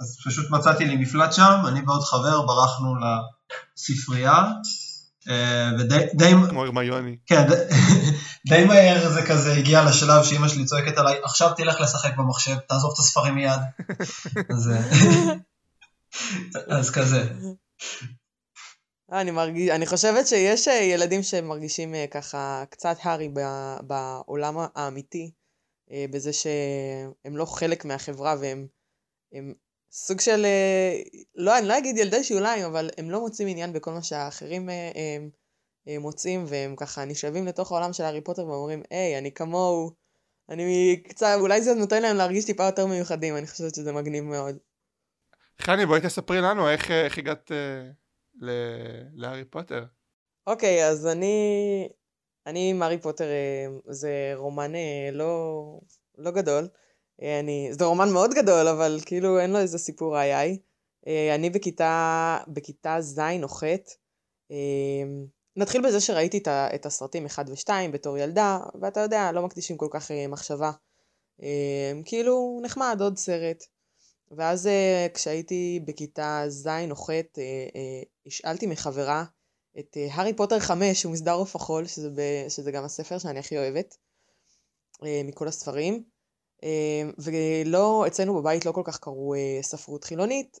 אז 0.00 0.18
פשוט 0.26 0.50
מצאתי 0.50 0.84
לי 0.84 0.96
מפלט 0.96 1.32
שם, 1.32 1.60
אני 1.68 1.80
ועוד 1.86 2.02
חבר 2.02 2.46
ברחנו 2.46 2.94
לספרייה, 3.76 4.42
ודי... 5.78 6.06
די, 6.14 6.32
כמו 6.48 6.64
הרמיוני. 6.64 7.16
כן, 7.26 7.46
די, 8.48 8.64
מהר 8.64 9.10
זה 9.10 9.22
כזה 9.26 9.52
הגיע 9.52 9.84
לשלב 9.84 10.24
שאימא 10.24 10.48
שלי 10.48 10.64
צועקת 10.64 10.98
עליי, 10.98 11.16
עכשיו 11.24 11.50
תלך 11.56 11.80
לשחק 11.80 12.16
במחשב, 12.16 12.56
תעזוב 12.68 12.90
את 12.94 12.98
הספרים 12.98 13.34
מיד. 13.34 13.60
אז... 14.54 14.70
אז 16.68 16.90
כזה. 16.90 17.24
אני, 19.12 19.30
מרגיש, 19.30 19.70
אני 19.70 19.86
חושבת 19.86 20.26
שיש 20.26 20.68
אה, 20.68 20.74
ילדים 20.74 21.22
שמרגישים 21.22 21.94
אה, 21.94 22.06
ככה 22.10 22.64
קצת 22.70 22.96
הארי 23.02 23.30
בעולם 23.82 24.54
האמיתי, 24.74 25.30
אה, 25.90 26.04
בזה 26.10 26.32
שהם 26.32 27.36
לא 27.36 27.44
חלק 27.44 27.84
מהחברה 27.84 28.34
והם 28.40 28.66
הם 29.32 29.52
סוג 29.96 30.20
של, 30.20 30.46
לא, 31.34 31.58
אני 31.58 31.68
לא 31.68 31.78
אגיד 31.78 31.98
ילדי 31.98 32.24
שוליים, 32.24 32.64
אבל 32.64 32.90
הם 32.98 33.10
לא 33.10 33.20
מוצאים 33.20 33.48
עניין 33.48 33.72
בכל 33.72 33.90
מה 33.90 34.02
שהאחרים 34.02 34.68
הם, 34.68 35.30
הם 35.86 36.02
מוצאים, 36.02 36.44
והם 36.48 36.76
ככה 36.76 37.04
נשאבים 37.04 37.46
לתוך 37.46 37.72
העולם 37.72 37.92
של 37.92 38.04
הארי 38.04 38.20
פוטר 38.20 38.46
ואומרים, 38.46 38.82
היי, 38.90 39.18
אני 39.18 39.32
כמוהו, 39.32 39.90
אני 40.48 40.96
קצת, 41.08 41.26
אולי 41.40 41.62
זה 41.62 41.74
נותן 41.74 42.02
להם 42.02 42.16
להרגיש 42.16 42.44
טיפה 42.44 42.64
יותר 42.64 42.86
מיוחדים, 42.86 43.36
אני 43.36 43.46
חושבת 43.46 43.74
שזה 43.74 43.92
מגניב 43.92 44.24
מאוד. 44.24 44.56
חני, 45.58 45.86
בואי 45.86 46.00
תספרי 46.00 46.40
לנו 46.40 46.68
איך, 46.68 46.90
איך 46.90 47.18
הגעת 47.18 47.50
uh, 47.50 48.44
להארי 49.14 49.44
פוטר. 49.44 49.84
אוקיי, 50.46 50.82
okay, 50.82 50.86
אז 50.86 51.06
אני... 51.06 51.88
אני 52.46 52.70
עם 52.70 52.82
הארי 52.82 52.98
פוטר, 52.98 53.24
uh, 53.24 53.92
זה 53.92 54.32
רומן 54.34 54.72
uh, 54.74 54.78
לא, 55.12 55.62
לא 56.18 56.30
גדול. 56.30 56.68
Uh, 57.20 57.24
אני, 57.40 57.68
זה 57.72 57.84
רומן 57.84 58.12
מאוד 58.12 58.34
גדול, 58.34 58.68
אבל 58.68 58.98
כאילו 59.06 59.40
אין 59.40 59.52
לו 59.52 59.58
איזה 59.58 59.78
סיפור 59.78 60.20
איי. 60.20 60.58
Uh, 61.04 61.08
אני 61.34 61.50
בכיתה, 61.50 62.38
בכיתה 62.48 63.00
ז' 63.00 63.20
או 63.42 63.48
ח'. 63.48 63.62
Uh, 63.62 64.54
נתחיל 65.56 65.86
בזה 65.86 66.00
שראיתי 66.00 66.40
את, 66.48 66.86
הסרטים 66.86 67.26
1 67.26 67.46
ו-2 67.48 67.70
בתור 67.92 68.18
ילדה, 68.18 68.58
ואתה 68.80 69.00
יודע, 69.00 69.32
לא 69.32 69.42
מקדישים 69.42 69.76
כל 69.76 69.88
כך 69.90 70.10
מחשבה. 70.28 70.70
כאילו, 72.04 72.60
נחמד, 72.62 72.98
עוד 73.00 73.18
סרט. 73.18 73.64
ואז 74.30 74.66
אה, 74.66 75.06
כשהייתי 75.14 75.80
בכיתה 75.84 76.44
ז' 76.48 76.68
או 76.90 76.96
ח', 76.96 77.10
אה, 77.10 77.22
אה, 77.38 78.02
השאלתי 78.26 78.66
מחברה 78.66 79.24
את 79.78 79.96
הארי 80.10 80.36
פוטר 80.36 80.58
5, 80.58 81.00
שהוא 81.00 81.12
מסדר 81.12 81.32
עוף 81.32 81.56
החול, 81.56 81.86
שזה, 81.86 82.10
ב, 82.10 82.48
שזה 82.48 82.72
גם 82.72 82.84
הספר 82.84 83.18
שאני 83.18 83.38
הכי 83.38 83.58
אוהבת 83.58 83.96
מכל 85.02 85.48
הספרים. 85.48 86.04
ולא, 87.18 88.04
אצלנו 88.06 88.34
בבית 88.34 88.66
לא 88.66 88.72
כל 88.72 88.82
כך 88.84 88.98
קראו 88.98 89.34
ספרות 89.62 90.04
חילונית, 90.04 90.58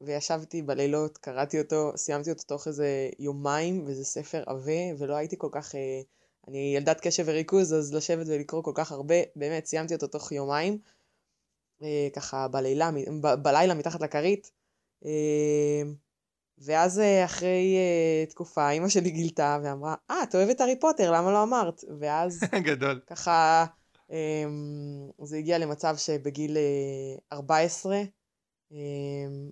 וישבתי 0.00 0.62
בלילות, 0.62 1.18
קראתי 1.18 1.60
אותו, 1.60 1.92
סיימתי 1.96 2.30
אותו 2.30 2.42
תוך 2.42 2.68
איזה 2.68 3.10
יומיים, 3.18 3.84
וזה 3.86 4.04
ספר 4.04 4.42
עבה, 4.46 4.98
ולא 4.98 5.14
הייתי 5.14 5.36
כל 5.38 5.48
כך 5.52 5.74
אני 6.48 6.72
ילדת 6.76 7.00
קשב 7.00 7.24
וריכוז, 7.26 7.74
אז 7.74 7.94
לשבת 7.94 8.26
ולקרוא 8.28 8.62
כל 8.62 8.72
כך 8.74 8.92
הרבה, 8.92 9.14
באמת, 9.36 9.66
סיימתי 9.66 9.94
אותו 9.94 10.06
תוך 10.06 10.32
יומיים, 10.32 10.78
אה, 11.82 12.08
ככה 12.14 12.48
בלילה, 12.48 12.90
ב- 13.22 13.34
בלילה 13.34 13.74
מתחת 13.74 14.00
לכרית. 14.00 14.50
אה, 15.04 15.82
ואז 16.58 16.98
אה, 16.98 17.24
אחרי 17.24 17.76
אה, 17.76 18.26
תקופה, 18.26 18.70
אימא 18.70 18.88
שלי 18.88 19.10
גילתה 19.10 19.58
ואמרה, 19.64 19.94
אה, 20.10 20.22
את 20.22 20.34
אוהבת 20.34 20.60
הארי 20.60 20.80
פוטר, 20.80 21.12
למה 21.12 21.32
לא 21.32 21.42
אמרת? 21.42 21.84
ואז 22.00 22.40
גדול. 22.70 23.00
ככה 23.06 23.64
אמ, 23.64 23.83
זה 25.22 25.36
הגיע 25.36 25.58
למצב 25.58 25.96
שבגיל 25.96 26.56
אה, 26.56 27.36
14 27.36 28.02
אמ, 28.72 29.50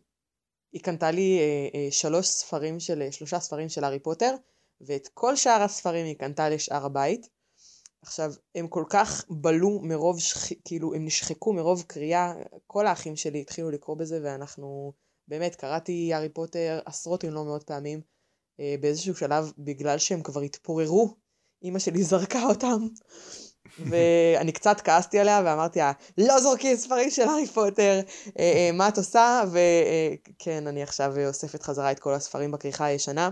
היא 0.72 0.82
קנתה 0.82 1.10
לי 1.10 1.38
אה, 1.38 1.68
אה, 1.74 1.88
שלוש 1.90 2.26
ספרים 2.26 2.80
של, 2.80 3.10
שלושה 3.10 3.40
ספרים 3.40 3.68
של 3.68 3.84
הארי 3.84 3.98
פוטר, 3.98 4.34
ואת 4.80 5.08
כל 5.14 5.36
שאר 5.36 5.62
הספרים 5.62 6.06
היא 6.06 6.16
קנתה 6.16 6.48
לשאר 6.48 6.86
הבית. 6.86 7.28
עכשיו, 8.02 8.32
הם 8.54 8.68
כל 8.68 8.84
כך 8.90 9.24
בלו 9.30 9.80
מרוב, 9.82 10.20
שח... 10.20 10.48
כאילו, 10.64 10.94
הם 10.94 11.04
נשחקו 11.04 11.52
מרוב 11.52 11.82
קריאה, 11.86 12.34
כל 12.66 12.86
האחים 12.86 13.16
שלי 13.16 13.40
התחילו 13.40 13.70
לקרוא 13.70 13.96
בזה, 13.96 14.20
ואנחנו, 14.22 14.92
באמת, 15.28 15.56
קראתי 15.56 16.14
הארי 16.14 16.28
פוטר 16.28 16.80
עשרות 16.84 17.24
אם 17.24 17.30
לא 17.30 17.44
מאות 17.44 17.62
פעמים. 17.62 18.00
אה, 18.60 18.74
באיזשהו 18.80 19.14
שלב, 19.14 19.52
בגלל 19.58 19.98
שהם 19.98 20.22
כבר 20.22 20.40
התפוררו, 20.40 21.14
אימא 21.62 21.78
שלי 21.78 22.02
זרקה 22.02 22.42
אותם. 22.44 22.86
ואני 23.78 24.52
קצת 24.52 24.80
כעסתי 24.80 25.18
עליה 25.18 25.42
ואמרתי 25.44 25.78
לה, 25.78 25.92
לא 26.18 26.40
זורקים 26.40 26.76
ספרים 26.76 27.10
של 27.10 27.22
הארי 27.22 27.46
פוטר, 27.46 28.00
אה, 28.38 28.42
אה, 28.42 28.70
מה 28.72 28.88
את 28.88 28.98
עושה? 28.98 29.42
וכן, 29.52 30.66
אני 30.66 30.82
עכשיו 30.82 31.14
אוספת 31.26 31.62
חזרה 31.62 31.92
את 31.92 31.98
כל 31.98 32.14
הספרים 32.14 32.50
בכריכה 32.50 32.84
הישנה. 32.84 33.30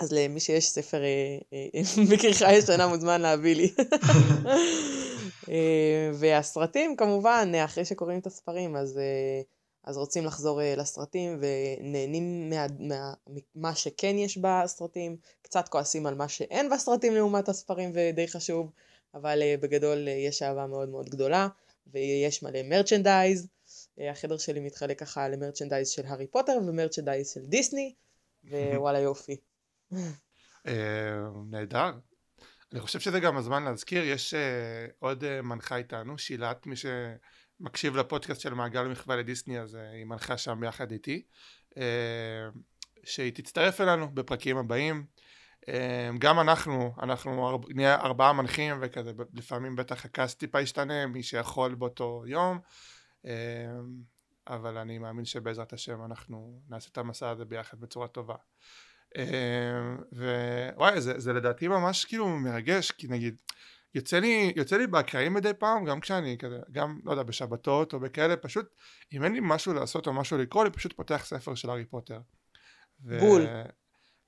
אז 0.00 0.12
למי 0.12 0.40
שיש 0.40 0.68
ספר 0.68 1.02
אה, 1.02 1.38
אה, 1.52 2.04
בכריכה 2.12 2.52
ישנה 2.52 2.86
מוזמן 2.86 3.20
להביא 3.20 3.56
לי. 3.56 3.74
אה, 5.50 6.10
והסרטים 6.14 6.96
כמובן, 6.96 7.52
אחרי 7.64 7.84
שקוראים 7.84 8.18
את 8.18 8.26
הספרים, 8.26 8.76
אז, 8.76 8.98
אה, 8.98 9.42
אז 9.84 9.96
רוצים 9.96 10.24
לחזור 10.24 10.62
אה, 10.62 10.74
לסרטים 10.76 11.40
ונהנים 11.40 12.50
מה, 12.50 12.66
מה, 12.78 13.12
מה 13.54 13.74
שכן 13.74 14.18
יש 14.18 14.38
בסרטים, 14.38 15.16
קצת 15.42 15.68
כועסים 15.68 16.06
על 16.06 16.14
מה 16.14 16.28
שאין 16.28 16.70
בסרטים 16.70 17.14
לעומת 17.14 17.48
הספרים 17.48 17.90
ודי 17.94 18.28
חשוב, 18.28 18.70
אבל 19.14 19.42
אה, 19.42 19.54
בגדול 19.60 20.08
אה, 20.08 20.12
יש 20.12 20.42
אהבה 20.42 20.66
מאוד 20.66 20.88
מאוד 20.88 21.08
גדולה, 21.08 21.48
ויש 21.86 22.42
מלא 22.42 22.62
מרצ'נדייז. 22.62 23.48
אה, 24.00 24.10
החדר 24.10 24.38
שלי 24.38 24.60
מתחלק 24.60 25.00
ככה 25.00 25.28
למרצ'נדייז 25.28 25.88
של 25.88 26.06
הארי 26.06 26.26
פוטר 26.26 26.58
ומרצ'נדייז 26.68 27.30
של 27.30 27.40
דיסני, 27.40 27.94
ווואלה 28.44 28.98
יופי. 28.98 29.36
נהדר. 31.50 31.90
אני 32.72 32.80
חושב 32.80 33.00
שזה 33.00 33.20
גם 33.20 33.36
הזמן 33.36 33.64
להזכיר, 33.64 34.04
יש 34.04 34.34
עוד 34.98 35.40
מנחה 35.40 35.76
איתנו, 35.76 36.18
שילת, 36.18 36.66
מי 36.66 36.74
שמקשיב 36.76 37.96
לפודקאסט 37.96 38.40
של 38.40 38.54
מעגל 38.54 38.82
מחווה 38.82 39.16
לדיסני, 39.16 39.60
אז 39.60 39.74
היא 39.74 40.04
מנחה 40.04 40.38
שם 40.38 40.58
ביחד 40.60 40.90
איתי, 40.92 41.22
שהיא 43.04 43.32
תצטרף 43.34 43.80
אלינו 43.80 44.14
בפרקים 44.14 44.56
הבאים. 44.56 45.04
גם 46.18 46.40
אנחנו, 46.40 46.94
אנחנו 47.02 47.60
נהיה 47.68 47.94
ארבעה 47.94 48.32
מנחים 48.32 48.76
וכזה, 48.80 49.12
לפעמים 49.34 49.76
בטח 49.76 50.04
הכעס 50.04 50.34
טיפה 50.34 50.60
ישתנה, 50.60 51.06
מי 51.06 51.22
שיכול 51.22 51.74
באותו 51.74 52.22
יום, 52.26 52.58
אבל 54.48 54.78
אני 54.78 54.98
מאמין 54.98 55.24
שבעזרת 55.24 55.72
השם 55.72 56.04
אנחנו 56.04 56.60
נעשה 56.68 56.88
את 56.92 56.98
המסע 56.98 57.30
הזה 57.30 57.44
ביחד 57.44 57.80
בצורה 57.80 58.08
טובה. 58.08 58.34
ווואי 60.12 61.00
זה, 61.00 61.18
זה 61.20 61.32
לדעתי 61.32 61.68
ממש 61.68 62.04
כאילו 62.04 62.28
מרגש 62.28 62.90
כי 62.90 63.08
נגיד 63.08 63.36
יוצא 63.94 64.18
לי, 64.18 64.52
יוצא 64.56 64.76
לי 64.76 64.86
בהקראים 64.86 65.34
מדי 65.34 65.54
פעם 65.58 65.84
גם 65.84 66.00
כשאני 66.00 66.38
כזה 66.38 66.58
גם 66.72 67.00
לא 67.04 67.10
יודע 67.10 67.22
בשבתות 67.22 67.92
או 67.92 68.00
בכאלה 68.00 68.36
פשוט 68.36 68.66
אם 69.12 69.24
אין 69.24 69.32
לי 69.32 69.38
משהו 69.42 69.74
לעשות 69.74 70.06
או 70.06 70.12
משהו 70.12 70.38
לקרוא 70.38 70.62
אני 70.62 70.70
פשוט 70.70 70.92
פותח 70.92 71.24
ספר 71.24 71.54
של 71.54 71.70
הארי 71.70 71.84
פוטר. 71.84 72.20
ו... 73.04 73.20
בול. 73.20 73.46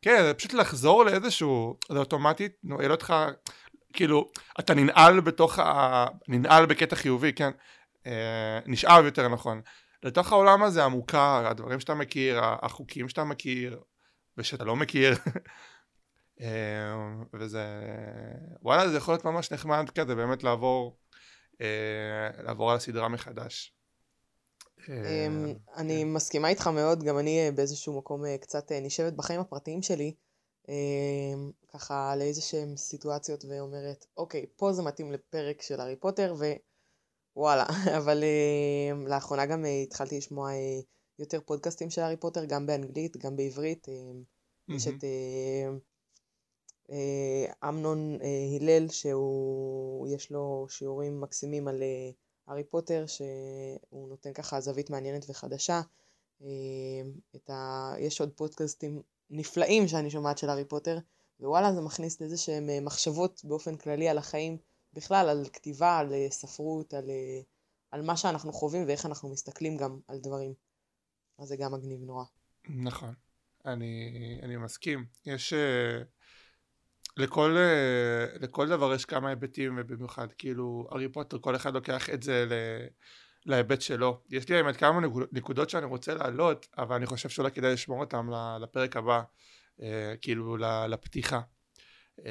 כן 0.02 0.22
זה 0.22 0.34
פשוט 0.34 0.52
לחזור 0.52 1.04
לאיזשהו 1.04 1.78
זה 1.92 1.98
אוטומטית 1.98 2.52
נועל 2.64 2.92
אותך 2.92 3.14
כאילו 3.92 4.30
אתה 4.60 4.74
ננעל 4.74 5.20
בתוך 5.20 5.58
ה... 5.58 6.06
ננעל 6.28 6.66
בקטע 6.66 6.96
חיובי 6.96 7.32
כן? 7.32 7.50
אה, 8.06 8.58
נשאב 8.66 9.04
יותר 9.04 9.28
נכון. 9.28 9.60
לתוך 10.02 10.32
העולם 10.32 10.62
הזה 10.62 10.84
המוכר 10.84 11.46
הדברים 11.46 11.80
שאתה 11.80 11.94
מכיר 11.94 12.40
החוקים 12.42 13.08
שאתה 13.08 13.24
מכיר 13.24 13.80
ושאתה 14.38 14.64
לא 14.64 14.76
מכיר. 14.76 15.14
אה, 16.40 16.94
וזה 17.34 17.64
וואלה 18.62 18.88
זה 18.88 18.96
יכול 18.96 19.14
להיות 19.14 19.24
ממש 19.24 19.52
נחמד 19.52 19.90
כזה 19.90 20.14
באמת 20.14 20.44
לעבור 20.44 20.98
אה, 21.60 22.42
לעבור 22.42 22.70
על 22.70 22.76
הסדרה 22.76 23.08
מחדש. 23.08 23.74
אה, 24.90 25.26
אמ, 25.26 25.54
אני 25.76 26.02
כן. 26.02 26.12
מסכימה 26.12 26.48
איתך 26.48 26.66
מאוד 26.66 27.04
גם 27.04 27.18
אני 27.18 27.50
באיזשהו 27.54 27.98
מקום 27.98 28.36
קצת 28.40 28.72
נשבת 28.72 29.12
בחיים 29.12 29.40
הפרטיים 29.40 29.82
שלי 29.82 30.14
ככה 31.72 32.16
לאיזה 32.16 32.40
שהם 32.40 32.76
סיטואציות 32.76 33.44
ואומרת 33.44 34.06
אוקיי 34.16 34.46
פה 34.56 34.72
זה 34.72 34.82
מתאים 34.82 35.12
לפרק 35.12 35.62
של 35.62 35.80
הארי 35.80 35.96
פוטר 35.96 36.34
ווואלה 37.36 37.66
אבל 37.98 38.24
לאחרונה 39.06 39.46
גם 39.46 39.64
התחלתי 39.84 40.18
לשמוע 40.18 40.50
יותר 41.18 41.40
פודקאסטים 41.40 41.90
של 41.90 42.02
הארי 42.02 42.16
פוטר, 42.16 42.44
גם 42.44 42.66
באנגלית, 42.66 43.16
גם 43.16 43.36
בעברית. 43.36 43.88
יש 44.68 44.88
את 44.88 45.04
אה, 45.04 45.70
אה, 46.90 47.68
אמנון 47.68 48.18
אה, 48.22 48.56
הלל, 48.60 48.88
שהוא, 48.88 50.08
יש 50.08 50.30
לו 50.30 50.66
שיעורים 50.68 51.20
מקסימים 51.20 51.68
על 51.68 51.82
הארי 52.46 52.64
פוטר, 52.64 53.04
שהוא 53.06 54.08
נותן 54.08 54.32
ככה 54.32 54.60
זווית 54.60 54.90
מעניינת 54.90 55.24
וחדשה. 55.28 55.80
את 57.36 57.50
ה... 57.50 57.92
יש 57.98 58.20
עוד 58.20 58.32
פודקאסטים 58.36 59.02
נפלאים 59.30 59.88
שאני 59.88 60.10
שומעת 60.10 60.38
של 60.38 60.48
הארי 60.48 60.64
פוטר, 60.64 60.98
ווואלה 61.40 61.72
זה 61.74 61.80
מכניס 61.80 62.20
לאיזה 62.20 62.36
שהם 62.36 62.84
מחשבות 62.84 63.40
באופן 63.44 63.76
כללי 63.76 64.08
על 64.08 64.18
החיים, 64.18 64.58
בכלל 64.92 65.28
על 65.28 65.46
כתיבה, 65.52 65.98
על 65.98 66.12
ספרות, 66.30 66.94
על, 66.94 67.10
על 67.90 68.02
מה 68.02 68.16
שאנחנו 68.16 68.52
חווים 68.52 68.86
ואיך 68.86 69.06
אנחנו 69.06 69.28
מסתכלים 69.28 69.76
גם 69.76 70.00
על 70.08 70.18
דברים. 70.18 70.54
אז 71.38 71.48
זה 71.48 71.56
גם 71.56 71.72
מגניב 71.72 72.00
נורא. 72.02 72.24
נכון, 72.68 73.14
אני, 73.66 74.40
אני 74.42 74.56
מסכים. 74.56 75.04
יש... 75.26 75.52
Uh, 75.52 76.21
לכל, 77.16 77.56
uh, 77.56 78.42
לכל 78.42 78.68
דבר 78.68 78.94
יש 78.94 79.04
כמה 79.04 79.28
היבטים, 79.28 79.74
ובמיוחד 79.78 80.32
כאילו, 80.38 80.88
ארי 80.92 81.08
פוטר, 81.08 81.38
כל 81.38 81.56
אחד 81.56 81.74
לוקח 81.74 82.10
את 82.10 82.22
זה 82.22 82.46
ל... 82.48 82.52
להיבט 83.46 83.80
שלו. 83.80 84.20
יש 84.30 84.48
לי 84.48 84.62
באמת 84.62 84.76
כמה 84.76 85.00
נקודות 85.32 85.70
שאני 85.70 85.86
רוצה 85.86 86.14
להעלות, 86.14 86.66
אבל 86.78 86.96
אני 86.96 87.06
חושב 87.06 87.28
שאולי 87.28 87.50
כדאי 87.50 87.72
לשמור 87.72 88.00
אותם 88.00 88.30
לפרק 88.60 88.96
הבא, 88.96 89.22
uh, 89.78 89.82
כאילו 90.20 90.56
לפתיחה. 90.88 91.40
Uh, 92.20 92.24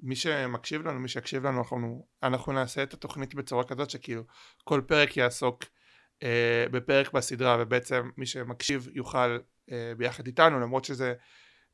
מי 0.00 0.16
שמקשיב 0.16 0.86
לנו, 0.86 1.00
מי 1.00 1.08
שיקשיב 1.08 1.46
לנו, 1.46 1.58
אנחנו, 1.58 2.06
אנחנו 2.22 2.52
נעשה 2.52 2.82
את 2.82 2.94
התוכנית 2.94 3.34
בצורה 3.34 3.64
כזאת 3.64 3.90
שכאילו 3.90 4.22
כל 4.64 4.80
פרק 4.86 5.16
יעסוק 5.16 5.64
uh, 5.64 6.26
בפרק 6.70 7.12
בסדרה 7.12 7.56
ובעצם 7.60 8.10
מי 8.16 8.26
שמקשיב 8.26 8.88
יוכל 8.92 9.38
uh, 9.38 9.72
ביחד 9.96 10.26
איתנו 10.26 10.60
למרות 10.60 10.84
שזה 10.84 11.14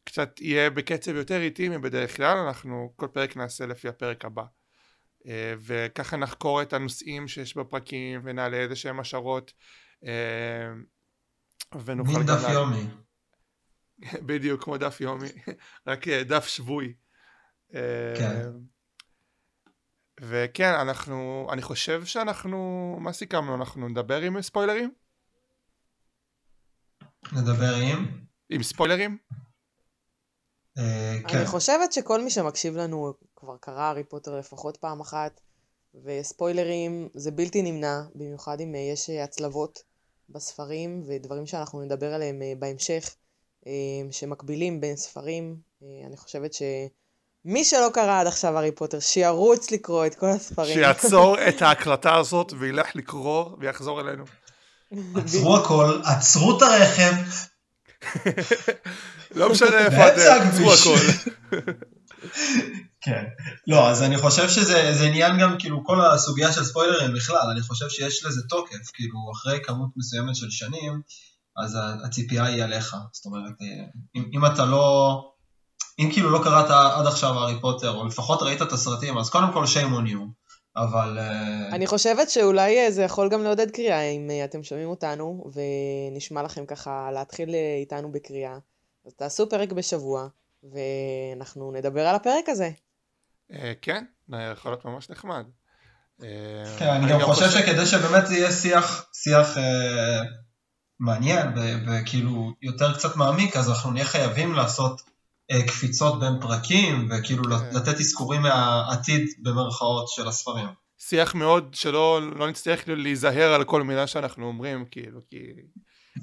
קצת 0.04 0.40
יהיה 0.40 0.70
בקצב 0.70 1.14
יותר 1.14 1.40
איטי 1.40 1.68
מבדרך 1.68 2.16
כלל 2.16 2.38
אנחנו 2.38 2.92
כל 2.96 3.06
פרק 3.12 3.36
נעשה 3.36 3.66
לפי 3.66 3.88
הפרק 3.88 4.24
הבא 4.24 4.42
uh, 4.42 5.26
וככה 5.58 6.16
נחקור 6.16 6.62
את 6.62 6.72
הנושאים 6.72 7.28
שיש 7.28 7.56
בפרקים 7.56 8.20
ונעלה 8.24 8.56
איזה 8.56 8.76
שהם 8.76 9.00
השערות 9.00 9.52
uh, 10.02 10.06
ונוכל 11.84 12.20
גם... 12.20 12.26
דף 12.26 12.48
יומי. 12.52 12.84
בדיוק 14.26 14.64
כמו 14.64 14.76
דף 14.76 15.00
יומי 15.00 15.28
רק 15.86 16.08
דף 16.08 16.46
שבוי. 16.46 16.94
כן. 18.18 18.50
וכן, 20.20 20.74
אנחנו, 20.74 21.48
אני 21.52 21.62
חושב 21.62 22.04
שאנחנו, 22.04 22.96
מה 23.00 23.12
סיכמנו? 23.12 23.54
אנחנו 23.54 23.88
נדבר 23.88 24.20
עם 24.20 24.42
ספוילרים? 24.42 24.90
נדבר 27.32 27.74
עם? 27.74 28.06
עם 28.50 28.62
ספוילרים? 28.62 29.18
אה, 30.80 31.16
כן. 31.28 31.38
אני 31.38 31.46
חושבת 31.46 31.92
שכל 31.92 32.22
מי 32.22 32.30
שמקשיב 32.30 32.76
לנו 32.76 33.12
כבר 33.36 33.56
קרא 33.60 33.80
הארי 33.80 34.04
פוטר 34.04 34.38
לפחות 34.38 34.76
פעם 34.76 35.00
אחת, 35.00 35.40
וספוילרים 36.04 37.08
זה 37.14 37.30
בלתי 37.30 37.62
נמנע, 37.62 38.00
במיוחד 38.14 38.60
אם 38.60 38.74
אה, 38.74 38.80
יש 38.80 39.10
אה, 39.10 39.24
הצלבות 39.24 39.82
בספרים 40.28 41.02
ודברים 41.06 41.46
שאנחנו 41.46 41.80
נדבר 41.80 42.14
עליהם 42.14 42.42
בהמשך, 42.58 43.14
שמקבילים 44.10 44.80
בין 44.80 44.96
ספרים. 44.96 45.56
אני 46.06 46.16
חושבת 46.16 46.52
ש... 46.52 46.62
מי 47.44 47.64
שלא 47.64 47.88
קרא 47.94 48.20
עד 48.20 48.26
עכשיו 48.26 48.56
הארי 48.56 48.72
פוטר, 48.72 49.00
שירוץ 49.00 49.70
לקרוא 49.70 50.06
את 50.06 50.14
כל 50.14 50.26
הספרים. 50.26 50.74
שיעצור 50.74 51.36
את 51.48 51.62
ההקלטה 51.62 52.16
הזאת 52.16 52.52
וילך 52.58 52.96
לקרוא 52.96 53.44
ויחזור 53.58 54.00
אלינו. 54.00 54.24
עצרו 55.16 55.56
הכל, 55.56 56.00
עצרו 56.04 56.56
את 56.56 56.62
הרכב. 56.62 57.12
לא 59.34 59.50
משנה 59.50 59.78
איפה 59.78 60.08
אתם, 60.08 60.48
עצרו 60.48 60.72
הכל. 60.72 60.98
כן. 63.00 63.24
לא, 63.66 63.90
אז 63.90 64.02
אני 64.02 64.18
חושב 64.18 64.48
שזה 64.48 65.04
עניין 65.06 65.38
גם, 65.38 65.56
כאילו, 65.58 65.84
כל 65.84 66.00
הסוגיה 66.06 66.52
של 66.52 66.64
ספוילרים 66.64 67.14
בכלל, 67.14 67.50
אני 67.52 67.60
חושב 67.60 67.88
שיש 67.88 68.24
לזה 68.24 68.42
תוקף, 68.48 68.90
כאילו, 68.94 69.18
אחרי 69.32 69.58
כמות 69.64 69.90
מסוימת 69.96 70.36
של 70.36 70.50
שנים, 70.50 71.00
אז 71.56 71.78
הציפייה 72.04 72.44
היא 72.44 72.64
עליך. 72.64 72.96
זאת 73.12 73.26
אומרת, 73.26 73.52
אה, 73.62 73.84
אם, 74.14 74.24
אם 74.32 74.46
אתה 74.46 74.64
לא... 74.64 75.16
אם 75.98 76.10
כאילו 76.12 76.30
לא 76.30 76.40
קראת 76.44 76.70
עד 76.70 77.06
עכשיו 77.06 77.38
הארי 77.38 77.60
פוטר, 77.60 77.90
או 77.90 78.06
לפחות 78.06 78.42
ראית 78.42 78.62
את 78.62 78.72
הסרטים, 78.72 79.18
אז 79.18 79.30
קודם 79.30 79.52
כל 79.52 79.64
shame 79.64 79.92
on 79.92 80.10
you. 80.10 80.39
אבל... 80.76 81.18
אה, 81.18 81.68
אני 81.68 81.86
חושבת 81.86 82.30
שאולי 82.30 82.78
אה, 82.78 82.90
זה 82.90 83.02
יכול 83.02 83.28
גם 83.28 83.42
לעודד 83.42 83.70
קריאה, 83.70 84.02
אם 84.02 84.30
אתם 84.44 84.62
שומעים 84.62 84.88
אותנו, 84.88 85.50
ונשמע 86.12 86.42
לכם 86.42 86.66
ככה 86.66 87.10
להתחיל 87.12 87.54
איתנו 87.80 88.12
בקריאה. 88.12 88.58
אז 89.06 89.14
תעשו 89.14 89.48
פרק 89.48 89.72
בשבוע, 89.72 90.28
ואנחנו 90.62 91.72
נדבר 91.72 92.06
על 92.06 92.14
הפרק 92.14 92.48
הזה. 92.48 92.70
כן, 93.82 94.04
יכול 94.52 94.72
להיות 94.72 94.84
ממש 94.84 95.10
נחמד. 95.10 95.44
כן, 96.78 96.88
אני 96.88 97.12
גם 97.12 97.20
חושב 97.20 97.50
שכדי 97.50 97.86
שבאמת 97.86 98.30
יהיה 98.30 98.52
שיח, 98.52 99.08
שיח 99.12 99.56
מעניין 101.00 101.48
וכאילו 101.86 102.52
יותר 102.62 102.94
קצת 102.94 103.16
מעמיק, 103.16 103.56
אז 103.56 103.70
אנחנו 103.70 103.90
נהיה 103.90 104.04
חייבים 104.04 104.54
לעשות 104.54 105.00
אה, 105.00 105.06
קפיצות 105.66 106.20
בין 106.20 106.40
פרקים, 106.40 107.08
וכאילו 107.10 107.44
כן. 107.44 107.76
לתת 107.76 108.00
אזכורים 108.00 108.42
מהעתיד 108.42 109.28
במרכאות 109.42 110.08
של 110.08 110.28
הספרים. 110.28 110.66
שיח 110.98 111.34
מאוד 111.34 111.74
שלא 111.74 112.20
לא 112.36 112.48
נצטרך 112.48 112.84
כאילו 112.84 113.02
להיזהר 113.02 113.52
על 113.54 113.64
כל 113.64 113.82
מילה 113.82 114.06
שאנחנו 114.06 114.46
אומרים, 114.46 114.84
כאילו, 114.90 115.20
כי 115.30 115.36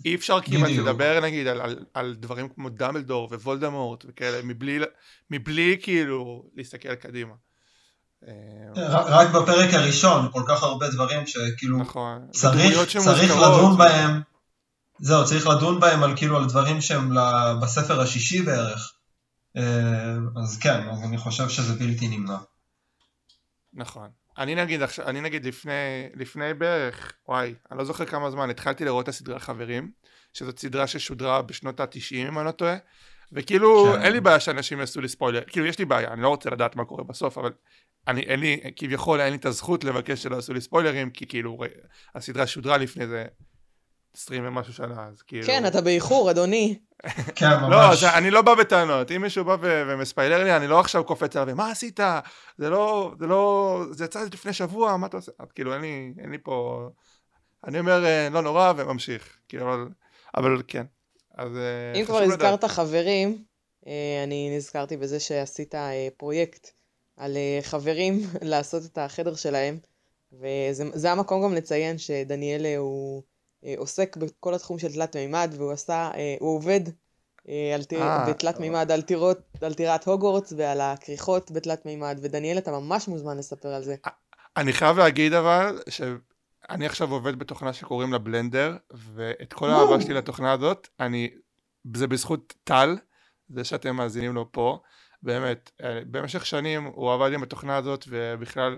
אי 0.05 0.15
אפשר 0.15 0.41
כמעט 0.41 0.69
לדבר 0.69 1.19
נגיד 1.24 1.48
על, 1.48 1.62
על, 1.62 1.79
על 1.93 2.15
דברים 2.19 2.50
כמו 2.50 2.69
דמבלדור 2.69 3.27
ווולדמורט 3.31 4.05
וכאלה, 4.07 4.38
מבלי, 4.43 4.79
מבלי 5.31 5.77
כאילו 5.81 6.43
להסתכל 6.55 6.96
קדימה. 6.96 7.34
אה, 8.27 8.34
רק 9.07 9.29
בפרק 9.29 9.74
הראשון 9.74 10.29
כל 10.31 10.43
כך 10.48 10.63
הרבה 10.63 10.89
דברים 10.89 11.27
שכאילו 11.27 11.77
נכון. 11.77 12.27
צריך, 12.31 12.96
צריך 12.98 13.31
לדון 13.38 13.77
בהם 13.77 14.22
זהו, 15.00 15.25
צריך 15.25 15.48
לדון 15.48 15.79
בהם 15.79 16.03
על 16.03 16.13
כאילו 16.15 16.38
על 16.38 16.46
דברים 16.46 16.81
שהם 16.81 17.15
בספר 17.62 18.01
השישי 18.01 18.41
בערך. 18.41 18.93
אה, 19.57 20.15
אז 20.41 20.57
כן, 20.57 20.89
אז 20.89 21.03
אני 21.03 21.17
חושב 21.17 21.49
שזה 21.49 21.73
בלתי 21.73 22.07
נמנע. 22.07 22.37
נכון. 23.73 24.09
אני 24.37 24.55
נגיד, 24.55 24.81
אני 25.05 25.21
נגיד 25.21 25.45
לפני, 25.45 26.09
לפני 26.15 26.53
בערך, 26.53 27.13
וואי, 27.27 27.53
אני 27.71 27.77
לא 27.77 27.85
זוכר 27.85 28.05
כמה 28.05 28.31
זמן, 28.31 28.49
התחלתי 28.49 28.85
לראות 28.85 29.03
את 29.03 29.09
הסדרה 29.09 29.39
חברים, 29.39 29.91
שזאת 30.33 30.59
סדרה 30.59 30.87
ששודרה 30.87 31.41
בשנות 31.41 31.79
ה-90 31.79 32.15
אם 32.15 32.37
אני 32.37 32.45
לא 32.45 32.51
טועה, 32.51 32.75
וכאילו 33.31 33.93
כן. 33.93 34.01
אין 34.01 34.13
לי 34.13 34.21
בעיה 34.21 34.39
שאנשים 34.39 34.79
יעשו 34.79 35.01
לי 35.01 35.07
ספוילר, 35.07 35.41
כאילו 35.47 35.65
יש 35.65 35.79
לי 35.79 35.85
בעיה, 35.85 36.13
אני 36.13 36.21
לא 36.21 36.29
רוצה 36.29 36.49
לדעת 36.49 36.75
מה 36.75 36.85
קורה 36.85 37.03
בסוף, 37.03 37.37
אבל 37.37 37.51
אני, 38.07 38.21
אין 38.21 38.39
לי, 38.39 38.59
כביכול 38.75 39.21
אין 39.21 39.29
לי 39.29 39.37
את 39.37 39.45
הזכות 39.45 39.83
לבקש 39.83 40.23
שלא 40.23 40.35
יעשו 40.35 40.53
לי 40.53 40.61
ספוילרים, 40.61 41.09
כי 41.09 41.27
כאילו 41.27 41.57
הסדרה 42.15 42.47
שודרה 42.47 42.77
לפני 42.77 43.07
זה 43.07 43.25
20 44.17 44.47
ומשהו 44.47 44.74
שנה, 44.74 45.07
אז 45.13 45.21
כאילו... 45.21 45.47
כן, 45.47 45.65
אתה 45.65 45.81
באיחור, 45.81 46.31
אדוני. 46.31 46.79
כן, 47.36 47.50
ממש. 47.62 47.71
לא, 47.71 47.91
אז 47.91 48.03
אני 48.03 48.31
לא 48.31 48.41
בא 48.41 48.55
בטענות. 48.55 49.12
אם 49.12 49.21
מישהו 49.21 49.45
בא 49.45 49.57
ומספיילר 49.62 50.43
לי, 50.43 50.55
אני 50.55 50.67
לא 50.67 50.79
עכשיו 50.79 51.03
קופץ 51.03 51.36
עליו, 51.36 51.55
מה 51.55 51.71
עשית? 51.71 52.00
זה 52.57 52.69
לא, 52.69 53.12
זה 53.19 53.27
לא, 53.27 53.83
זה 53.91 54.05
יצא 54.05 54.24
לפני 54.33 54.53
שבוע, 54.53 54.97
מה 54.97 55.07
אתה 55.07 55.17
עושה? 55.17 55.31
כאילו, 55.55 55.74
אין 55.74 55.81
לי, 55.81 56.13
אין 56.19 56.31
לי 56.31 56.38
פה... 56.43 56.88
אני 57.67 57.79
אומר, 57.79 58.05
אה, 58.05 58.29
לא 58.31 58.41
נורא, 58.41 58.74
וממשיך. 58.77 59.38
כאילו, 59.50 59.74
אבל, 59.74 59.88
אבל 60.38 60.62
כן. 60.67 60.86
אז 61.36 61.57
אה, 61.57 62.00
אם 62.00 62.05
כבר 62.05 62.17
הזכרת 62.17 62.65
חברים, 62.65 63.43
אה, 63.88 64.24
אני 64.24 64.57
נזכרתי 64.57 64.98
בזה 64.98 65.20
שעשית 65.20 65.75
פרויקט 66.18 66.72
על 67.18 67.37
חברים 67.61 68.20
לעשות 68.42 68.85
את 68.85 68.98
החדר 68.98 69.35
שלהם, 69.35 69.77
וזה 70.33 71.11
המקום 71.11 71.44
גם 71.44 71.53
לציין 71.53 71.98
שדניאל 71.98 72.65
הוא... 72.77 73.24
אה, 73.65 73.74
עוסק 73.77 74.17
בכל 74.17 74.53
התחום 74.53 74.79
של 74.79 74.93
תלת 74.93 75.15
מימד, 75.15 75.53
והוא 75.57 75.72
עשה, 75.72 76.11
אה, 76.15 76.35
הוא 76.39 76.55
עובד 76.55 76.81
אה, 77.50 77.72
על 77.75 77.83
תיר, 77.83 78.03
בתלת 78.27 78.59
מימד 78.59 78.91
על, 78.91 79.01
טירות, 79.01 79.39
על 79.61 79.74
טירת 79.74 80.07
הוגוורטס 80.07 80.53
ועל 80.57 80.81
הכריכות 80.81 81.51
בתלת 81.51 81.85
מימד, 81.85 82.20
ודניאל, 82.22 82.57
אתה 82.57 82.72
ממש 82.72 83.07
מוזמן 83.07 83.37
לספר 83.37 83.70
על 83.70 83.83
זה. 83.83 83.96
אני 84.57 84.74
חייב 84.74 84.98
להגיד 84.98 85.33
אבל, 85.33 85.81
שאני 85.89 86.85
עכשיו 86.85 87.11
עובד 87.11 87.39
בתוכנה 87.39 87.74
שקוראים 87.74 88.13
לה 88.13 88.17
בלנדר, 88.17 88.77
ואת 88.93 89.53
כל 89.53 89.70
האהבה 89.70 90.01
שלי 90.01 90.13
לתוכנה 90.13 90.51
הזאת, 90.51 90.87
אני, 91.00 91.29
זה 91.96 92.07
בזכות 92.07 92.53
טל, 92.63 92.98
זה 93.50 93.63
שאתם 93.63 93.96
מאזינים 93.96 94.35
לו 94.35 94.51
פה, 94.51 94.79
באמת, 95.24 95.72
במשך 96.11 96.46
שנים 96.46 96.83
הוא 96.83 97.13
עבד 97.13 97.33
עם 97.33 97.43
התוכנה 97.43 97.77
הזאת, 97.77 98.05
ובכלל, 98.09 98.77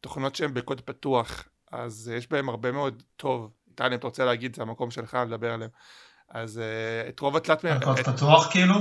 תוכנות 0.00 0.36
שהן 0.36 0.54
בקוד 0.54 0.80
פתוח, 0.80 1.48
אז 1.76 2.12
יש 2.16 2.30
בהם 2.30 2.48
הרבה 2.48 2.72
מאוד 2.72 3.02
טוב. 3.16 3.50
טל, 3.74 3.86
אם 3.86 3.94
אתה 3.94 4.06
רוצה 4.06 4.24
להגיד, 4.24 4.56
זה 4.56 4.62
המקום 4.62 4.90
שלך 4.90 5.18
לדבר 5.26 5.52
עליהם. 5.52 5.70
אז 6.28 6.58
uh, 6.58 7.08
את 7.08 7.20
רוב 7.20 7.36
התלת 7.36 7.64
מימד... 7.64 7.82
הכל 7.82 8.02
פתוח 8.02 8.50
כאילו? 8.50 8.74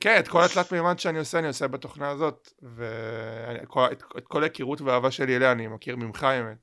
כן, 0.00 0.16
את 0.18 0.28
כל 0.28 0.44
התלת 0.44 0.72
מימד 0.72 0.98
שאני 0.98 1.18
עושה, 1.18 1.38
אני 1.38 1.48
עושה 1.48 1.68
בתוכנה 1.68 2.08
הזאת, 2.08 2.52
ואת 2.76 3.62
את 4.18 4.26
כל 4.26 4.42
ההיכרות 4.42 4.80
והאהבה 4.80 5.10
שלי 5.10 5.36
אליה 5.36 5.52
אני 5.52 5.66
מכיר 5.66 5.96
ממך 5.96 6.22
האמת. 6.22 6.58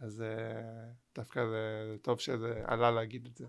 אז 0.00 0.24
uh, 0.26 1.14
דווקא 1.16 1.46
זה 1.46 1.94
טוב 2.02 2.20
שזה 2.20 2.62
עלה 2.66 2.90
להגיד 2.90 3.26
את 3.30 3.36
זה. 3.36 3.44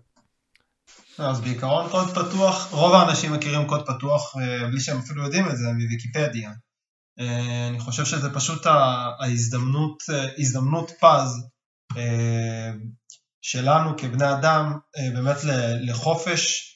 אז 1.18 1.40
בעיקרון 1.40 1.90
קוד 1.90 2.08
פתוח, 2.08 2.72
רוב 2.72 2.94
האנשים 2.94 3.32
מכירים 3.32 3.66
קוד 3.66 3.86
פתוח 3.86 4.36
אה, 4.36 4.68
בלי 4.68 4.80
שהם 4.80 4.98
אפילו 4.98 5.22
יודעים 5.24 5.48
את 5.48 5.56
זה, 5.56 5.64
מוויקיפדיה. 5.72 6.50
אה, 7.18 7.68
אני 7.68 7.80
חושב 7.80 8.04
שזה 8.04 8.34
פשוט 8.34 8.66
ההזדמנות, 9.20 10.02
אה, 10.10 10.28
הזדמנות 10.38 10.90
פז 11.00 11.46
אה, 11.96 12.72
שלנו 13.42 13.96
כבני 13.98 14.32
אדם 14.32 14.78
באמת 15.14 15.36
לחופש 15.80 16.66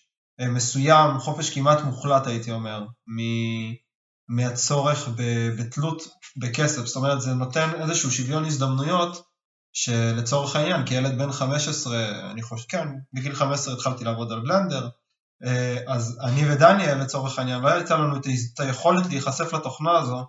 מסוים, 0.40 1.18
חופש 1.18 1.50
כמעט 1.50 1.80
מוחלט 1.80 2.26
הייתי 2.26 2.52
אומר, 2.52 2.86
מהצורך 4.28 5.08
בתלות 5.58 6.02
בכסף, 6.36 6.86
זאת 6.86 6.96
אומרת 6.96 7.20
זה 7.20 7.34
נותן 7.34 7.70
איזשהו 7.80 8.10
שוויון 8.10 8.44
הזדמנויות 8.44 9.26
שלצורך 9.72 10.56
העניין 10.56 10.86
כילד 10.86 11.18
בן 11.18 11.32
15, 11.32 12.30
אני 12.30 12.42
חושב, 12.42 12.68
כן, 12.68 12.88
בגיל 13.12 13.34
15 13.34 13.74
התחלתי 13.74 14.04
לעבוד 14.04 14.32
על 14.32 14.40
בלנדר, 14.40 14.88
אז 15.86 16.18
אני 16.22 16.52
ודניאל 16.52 16.98
לצורך 16.98 17.38
העניין 17.38 17.62
לא 17.62 17.68
הייתה 17.68 17.96
לנו 17.96 18.16
את 18.16 18.60
היכולת 18.60 19.06
להיחשף 19.06 19.52
לתוכנה 19.52 19.98
הזו 19.98 20.26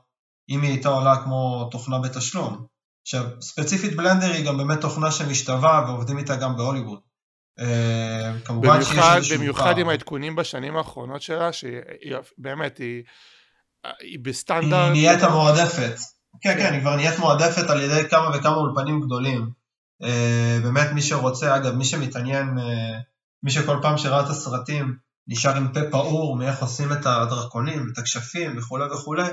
אם 0.50 0.62
היא 0.62 0.72
הייתה 0.72 0.90
עולה 0.90 1.24
כמו 1.24 1.70
תוכנה 1.72 2.00
בתשלום. 2.00 2.66
עכשיו, 3.02 3.26
ספציפית 3.42 3.96
בלנדר 3.96 4.32
היא 4.32 4.46
גם 4.46 4.58
באמת 4.58 4.82
תוכנה 4.82 5.12
שמשתווה 5.12 5.84
ועובדים 5.88 6.18
איתה 6.18 6.36
גם 6.36 6.58
בהוליווד. 6.58 7.00
אה, 7.60 8.32
כמובן 8.46 8.68
במיוחד, 8.70 9.20
שיש 9.22 9.32
במיוחד 9.32 9.64
פעם. 9.64 9.80
עם 9.80 9.90
העדכונים 9.90 10.36
בשנים 10.36 10.78
האחרונות 10.78 11.22
שלה, 11.22 11.50
שבאמת 11.54 12.78
היא, 12.78 13.04
היא 14.00 14.20
בסטנדרט... 14.22 14.74
היא 14.74 14.92
נהיית 14.92 15.24
המועדפת. 15.24 15.96
כן, 16.42 16.58
כן, 16.58 16.74
היא 16.74 16.82
כבר 16.82 16.96
נהיית 16.96 17.20
מועדפת 17.20 17.70
על 17.70 17.82
ידי 17.82 18.10
כמה 18.10 18.38
וכמה 18.38 18.56
אולפנים 18.56 19.02
גדולים. 19.02 19.50
אה, 20.04 20.60
באמת 20.64 20.92
מי 20.94 21.02
שרוצה, 21.02 21.56
אגב, 21.56 21.74
מי 21.76 21.86
שמתעניין, 21.86 22.60
אה, 22.60 23.00
מי 23.46 23.52
שכל 23.52 23.78
פעם 23.82 23.98
שראה 23.98 24.26
את 24.26 24.30
הסרטים 24.30 24.98
נשאר 25.28 25.56
עם 25.56 25.74
פה 25.74 25.80
פעור 25.92 26.38
מאיך 26.38 26.62
עושים 26.62 26.92
את 26.94 27.06
הדרקונים, 27.06 27.88
את 27.94 27.98
הכשפים 27.98 28.58
וכולי 28.58 28.86
וכולי, 28.86 29.30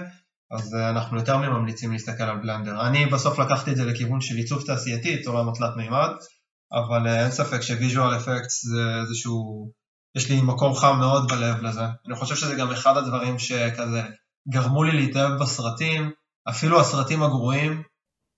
אז 0.51 0.75
אה, 0.75 0.91
אנחנו 0.91 1.19
יותר 1.19 1.37
מממליצים 1.37 1.93
להסתכל 1.93 2.23
על 2.23 2.37
בלנדר. 2.37 2.87
אני 2.87 3.07
בסוף 3.07 3.39
לקחתי 3.39 3.71
את 3.71 3.77
זה 3.77 3.85
לכיוון 3.85 4.21
של 4.21 4.35
עיצוב 4.35 4.63
תעשייתי, 4.67 5.25
עולם 5.27 5.49
התלת 5.49 5.77
מימד, 5.77 6.11
אבל 6.73 7.09
אה, 7.09 7.23
אין 7.23 7.31
ספק 7.31 7.61
שוויז'ואל 7.61 8.17
אפקטס 8.17 8.67
זה 8.67 9.01
איזשהו, 9.01 9.71
יש 10.17 10.31
לי 10.31 10.43
מקום 10.43 10.75
חם 10.75 10.99
מאוד 10.99 11.29
בלב 11.33 11.63
לזה. 11.63 11.85
אני 12.07 12.15
חושב 12.17 12.37
שזה 12.37 12.55
גם 12.55 12.71
אחד 12.71 12.97
הדברים 12.97 13.39
שכזה 13.39 14.03
גרמו 14.49 14.85
לי 14.85 14.93
להתאהב 14.93 15.33
בסרטים, 15.43 16.11
אפילו 16.49 16.81
הסרטים 16.81 17.23
הגרועים, 17.23 17.83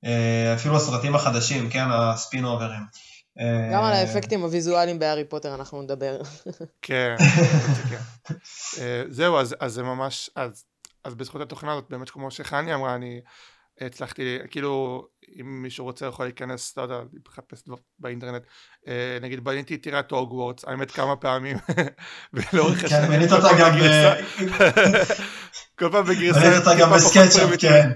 אה, 0.05 0.55
אפילו 0.55 0.77
הסרטים 0.77 1.15
החדשים, 1.15 1.71
כן, 1.71 1.87
הספין 1.91 2.45
אוברים. 2.45 2.83
גם 3.73 3.85
על 3.85 3.93
האפקטים 3.93 4.43
הוויזואליים 4.43 4.99
בהארי 4.99 5.25
פוטר 5.25 5.55
אנחנו 5.55 5.83
נדבר. 5.83 6.21
כן, 6.83 7.17
כן. 7.91 8.35
זהו, 9.09 9.39
אז 9.39 9.55
זה 9.67 9.83
ממש, 9.83 10.31
אז 10.37 10.65
אז 11.05 11.15
בזכות 11.15 11.41
התוכנה 11.41 11.73
הזאת, 11.73 11.85
באמת 11.91 12.11
כמו 12.11 12.31
שחני 12.31 12.75
אמרה, 12.75 12.95
אני 12.95 13.21
הצלחתי, 13.81 14.39
כאילו, 14.51 15.05
אם 15.41 15.63
מישהו 15.63 15.85
רוצה 15.85 16.07
יכול 16.07 16.27
להיכנס, 16.27 16.77
לא 16.77 16.83
יודע, 16.83 17.01
לחפש 17.29 17.63
באינטרנט, 17.99 18.43
אה, 18.89 19.19
נגיד 19.23 19.45
בניתי 19.45 19.77
טירת 19.77 20.11
הוגוורטס, 20.11 20.65
האמת 20.65 20.91
כמה 20.91 21.17
פעמים, 21.17 21.57
ולאורך 22.33 22.85
השנים, 22.85 23.03
כן, 23.03 23.09
בנית 23.09 23.33
אותה 23.33 23.49
גם 23.61 23.73
כל 25.79 25.89
פעם 25.93 26.05
בגרסה, 26.05 26.41
בנית 26.41 26.67
אותה 26.67 26.81
גם 26.81 26.93
בסקייצ'אפ, 26.93 27.51
כן. 27.61 27.91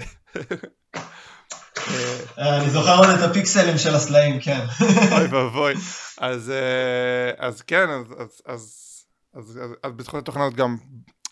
אה, 2.38 2.56
אני 2.56 2.70
זוכר 2.70 2.98
עוד 2.98 3.08
את 3.08 3.30
הפיקסלים 3.30 3.78
של 3.78 3.94
הסלעים, 3.94 4.40
כן. 4.40 4.66
אוי 5.12 5.26
ואבוי. 5.26 5.74
אז, 6.18 6.50
אה, 6.50 7.50
כן, 7.66 7.86
אז, 8.46 9.04
בזכות 9.96 10.22
התוכנה 10.22 10.44
הזאת 10.44 10.56
גם 10.56 10.76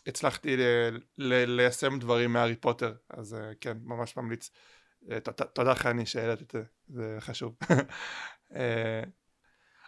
הצלחתי 0.07 0.57
ליישם 1.19 1.99
דברים 1.99 2.33
מהארי 2.33 2.57
פוטר, 2.57 2.93
אז 3.11 3.35
אה, 3.35 3.51
כן, 3.61 3.77
ממש 3.85 4.17
ממליץ. 4.17 4.51
תודה 5.53 5.75
חני 5.75 6.07
שהעלת 6.07 6.43
את 6.43 6.51
זה, 6.51 6.63
זה 6.89 7.17
חשוב. 7.21 7.55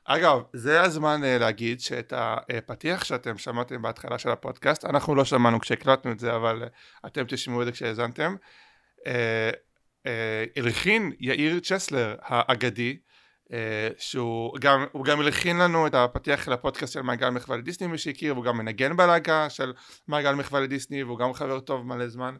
אגב, 0.04 0.42
זה 0.52 0.82
הזמן 0.82 1.20
להגיד 1.24 1.80
שאת 1.80 2.12
הפתיח 2.16 3.04
שאתם 3.04 3.38
שמעתם 3.38 3.82
בהתחלה 3.82 4.18
של 4.18 4.30
הפודקאסט, 4.30 4.84
אנחנו 4.84 5.14
לא 5.14 5.24
שמענו 5.24 5.60
כשהקלטנו 5.60 6.12
את 6.12 6.20
זה, 6.20 6.36
אבל 6.36 6.68
אתם 7.06 7.24
תשמעו 7.28 7.60
את 7.62 7.66
זה 7.66 7.72
כשהאזנתם. 7.72 8.36
אה, 10.06 10.44
הלחין 10.56 11.12
יאיר 11.20 11.60
צ'סלר 11.60 12.16
האגדי, 12.22 12.98
אה, 13.52 13.88
שהוא 13.98 14.58
גם, 14.60 14.84
הוא 14.92 15.04
גם 15.04 15.20
הלחין 15.20 15.58
לנו 15.58 15.86
את 15.86 15.94
הפתיח 15.94 16.48
לפודקאסט 16.48 16.92
של 16.92 17.02
מעגל 17.02 17.30
מחווה 17.30 17.56
לדיסני 17.56 17.86
מי 17.86 17.98
שהכיר, 17.98 18.34
והוא 18.34 18.44
גם 18.44 18.58
מנגן 18.58 18.96
בלהקה 18.96 19.50
של 19.50 19.72
מעגל 20.08 20.34
מחווה 20.34 20.60
לדיסני, 20.60 21.02
והוא 21.02 21.18
גם 21.18 21.32
חבר 21.32 21.60
טוב 21.60 21.86
מלא 21.86 22.08
זמן 22.08 22.36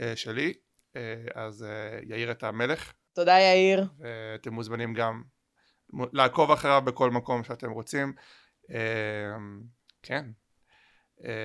אה, 0.00 0.16
שלי, 0.16 0.52
אז 1.34 1.66
יאיר 2.02 2.30
את 2.30 2.42
המלך, 2.42 2.92
תודה 3.14 3.40
יאיר. 3.40 3.86
ואתם 3.98 4.54
מוזמנים 4.54 4.94
גם 4.94 5.22
לעקוב 6.12 6.50
אחריו 6.50 6.82
בכל 6.84 7.10
מקום 7.10 7.44
שאתם 7.44 7.70
רוצים. 7.70 8.12
כן. 10.02 10.24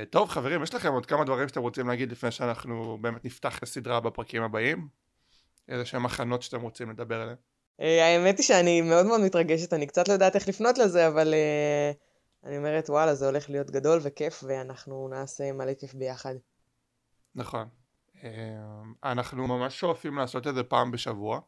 טוב 0.10 0.30
חברים, 0.30 0.64
יש 0.64 0.74
לכם 0.74 0.94
עוד 0.94 1.06
כמה 1.06 1.24
דברים 1.24 1.48
שאתם 1.48 1.62
רוצים 1.62 1.88
להגיד 1.88 2.12
לפני 2.12 2.32
שאנחנו 2.32 2.98
באמת 3.02 3.26
נפתח 3.26 3.58
את 3.58 3.64
הסדרה 3.64 4.00
בפרקים 4.00 4.44
הבאים? 4.44 4.99
איזה 5.70 5.86
שהם 5.86 6.06
הכנות 6.06 6.42
שאתם 6.42 6.62
רוצים 6.62 6.90
לדבר 6.90 7.22
עליהם? 7.22 7.38
אה, 7.82 8.06
האמת 8.06 8.38
היא 8.38 8.46
שאני 8.46 8.82
מאוד 8.82 9.06
מאוד 9.06 9.22
מתרגשת, 9.22 9.74
אני 9.74 9.88
קצת 9.88 10.08
לא 10.08 10.14
יודעת 10.14 10.36
איך 10.36 10.48
לפנות 10.48 10.78
לזה, 10.78 11.08
אבל 11.08 11.34
אה, 11.34 11.92
אני 12.44 12.58
אומרת, 12.58 12.90
וואלה, 12.90 13.16
זה 13.16 13.26
הולך 13.26 13.50
להיות 13.50 13.72
גדול 13.72 14.00
וכיף, 14.04 14.44
ואנחנו 14.48 15.08
נעשה 15.08 15.52
מלא 15.52 15.74
כיף 15.74 15.94
ביחד. 15.94 16.36
נכון. 17.36 17.68
אה, 18.24 18.32
אנחנו 19.04 19.48
ממש 19.48 19.80
שואפים 19.80 20.18
לעשות 20.18 20.48
את 20.48 20.56
זה 20.56 20.64
פעם 20.64 20.92
בשבוע. 20.92 21.40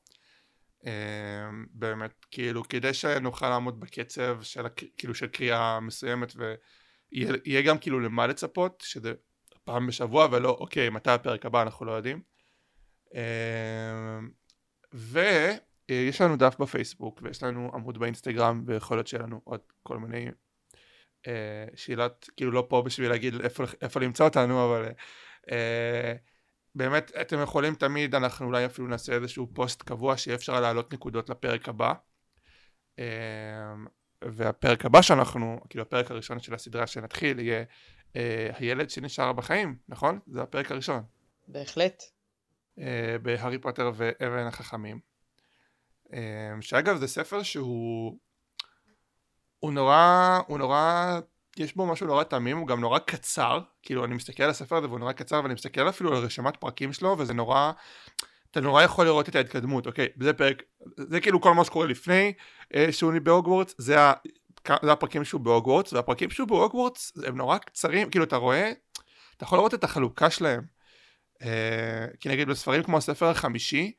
באמת, 1.71 2.25
כאילו, 2.31 2.63
כדי 2.63 2.93
שנוכל 2.93 3.49
לעמוד 3.49 3.79
בקצב 3.79 4.41
של, 4.41 4.61
כאילו, 4.97 5.15
של 5.15 5.27
קריאה 5.27 5.79
מסוימת, 5.79 6.33
ויהיה 6.35 7.33
יהיה 7.45 7.61
גם 7.61 7.77
כאילו 7.77 7.99
למה 7.99 8.27
לצפות, 8.27 8.83
שזה 8.85 9.13
פעם 9.63 9.87
בשבוע, 9.87 10.27
ולא, 10.31 10.49
אוקיי, 10.49 10.89
מתי 10.89 11.11
הפרק 11.11 11.45
הבא, 11.45 11.61
אנחנו 11.61 11.85
לא 11.85 11.91
יודעים. 11.91 12.30
ויש 14.93 16.21
לנו 16.21 16.35
דף 16.37 16.55
בפייסבוק, 16.59 17.19
ויש 17.23 17.43
לנו 17.43 17.71
עמוד 17.73 17.97
באינסטגרם, 17.97 18.63
ויכול 18.65 18.97
להיות 18.97 19.07
שיהיה 19.07 19.23
לנו 19.23 19.41
עוד 19.43 19.59
כל 19.83 19.97
מיני 19.97 20.27
אה, 21.27 21.65
שאלת, 21.75 22.29
כאילו 22.37 22.51
לא 22.51 22.65
פה 22.69 22.81
בשביל 22.81 23.09
להגיד 23.09 23.41
איפה, 23.41 23.63
איפה 23.81 23.99
למצוא 23.99 24.25
אותנו, 24.25 24.65
אבל 24.65 24.89
אה, 25.51 26.13
באמת 26.75 27.11
אתם 27.21 27.41
יכולים 27.41 27.75
תמיד, 27.75 28.15
אנחנו 28.15 28.45
אולי 28.45 28.65
אפילו 28.65 28.87
נעשה 28.87 29.13
איזשהו 29.13 29.47
פוסט 29.53 29.81
קבוע 29.81 30.17
שיהיה 30.17 30.35
אפשר 30.35 30.59
להעלות 30.59 30.93
נקודות 30.93 31.29
לפרק 31.29 31.69
הבא. 31.69 31.93
אה, 32.99 33.73
והפרק 34.23 34.85
הבא 34.85 35.01
שאנחנו, 35.01 35.61
כאילו 35.69 35.81
הפרק 35.81 36.11
הראשון 36.11 36.39
של 36.39 36.53
הסדרה 36.53 36.87
שנתחיל 36.87 37.39
יהיה 37.39 37.63
הילד 38.53 38.89
שנשאר 38.89 39.33
בחיים, 39.33 39.75
נכון? 39.89 40.19
זה 40.27 40.41
הפרק 40.41 40.71
הראשון. 40.71 41.03
בהחלט. 41.47 42.03
אה, 42.79 43.15
בהארי 43.21 43.57
פוטר 43.57 43.91
ואבן 43.95 44.47
החכמים. 44.47 44.99
אה, 46.13 46.51
שאגב 46.61 46.97
זה 46.97 47.07
ספר 47.07 47.43
שהוא 47.43 48.17
הוא 49.61 49.71
נורא, 49.71 50.39
הוא 50.47 50.57
נורא, 50.57 51.19
יש 51.57 51.75
בו 51.75 51.85
משהו 51.85 52.07
נורא 52.07 52.23
תמים, 52.23 52.57
הוא 52.57 52.67
גם 52.67 52.81
נורא 52.81 52.99
קצר, 52.99 53.59
כאילו 53.83 54.05
אני 54.05 54.15
מסתכל 54.15 54.43
על 54.43 54.49
הספר 54.49 54.75
הזה 54.75 54.87
והוא 54.87 54.99
נורא 54.99 55.11
קצר 55.11 55.39
ואני 55.43 55.53
מסתכל 55.53 55.89
אפילו 55.89 56.17
על 56.17 56.23
רשימת 56.23 56.57
פרקים 56.57 56.93
שלו 56.93 57.15
וזה 57.17 57.33
נורא, 57.33 57.71
אתה 58.51 58.61
נורא 58.61 58.83
יכול 58.83 59.05
לראות 59.05 59.29
את 59.29 59.35
ההתקדמות, 59.35 59.87
אוקיי, 59.87 60.07
זה 60.21 60.33
פרק, 60.33 60.63
זה 60.97 61.21
כאילו 61.21 61.41
כל 61.41 61.53
מה 61.53 61.65
שקורה 61.65 61.87
לפני 61.87 62.33
אה, 62.75 62.91
שהוא 62.91 63.13
בהוגוורטס, 63.23 63.75
זה, 63.77 64.01
ה, 64.01 64.13
זה 64.83 64.91
הפרקים 64.91 65.23
שהוא 65.23 65.41
בהוגוורטס, 65.41 65.93
והפרקים 65.93 66.29
שהוא 66.29 66.47
בהוגוורטס 66.47 67.13
הם 67.25 67.37
נורא 67.37 67.57
קצרים, 67.57 68.09
כאילו 68.09 68.25
אתה 68.25 68.35
רואה, 68.35 68.71
אתה 69.37 69.43
יכול 69.43 69.57
לראות 69.57 69.73
את 69.73 69.83
החלוקה 69.83 70.29
שלהם. 70.29 70.80
אה, 71.41 72.07
כי 72.19 72.29
נגיד 72.29 72.47
בספרים 72.47 72.83
כמו 72.83 72.97
הספר 72.97 73.25
החמישי, 73.25 73.91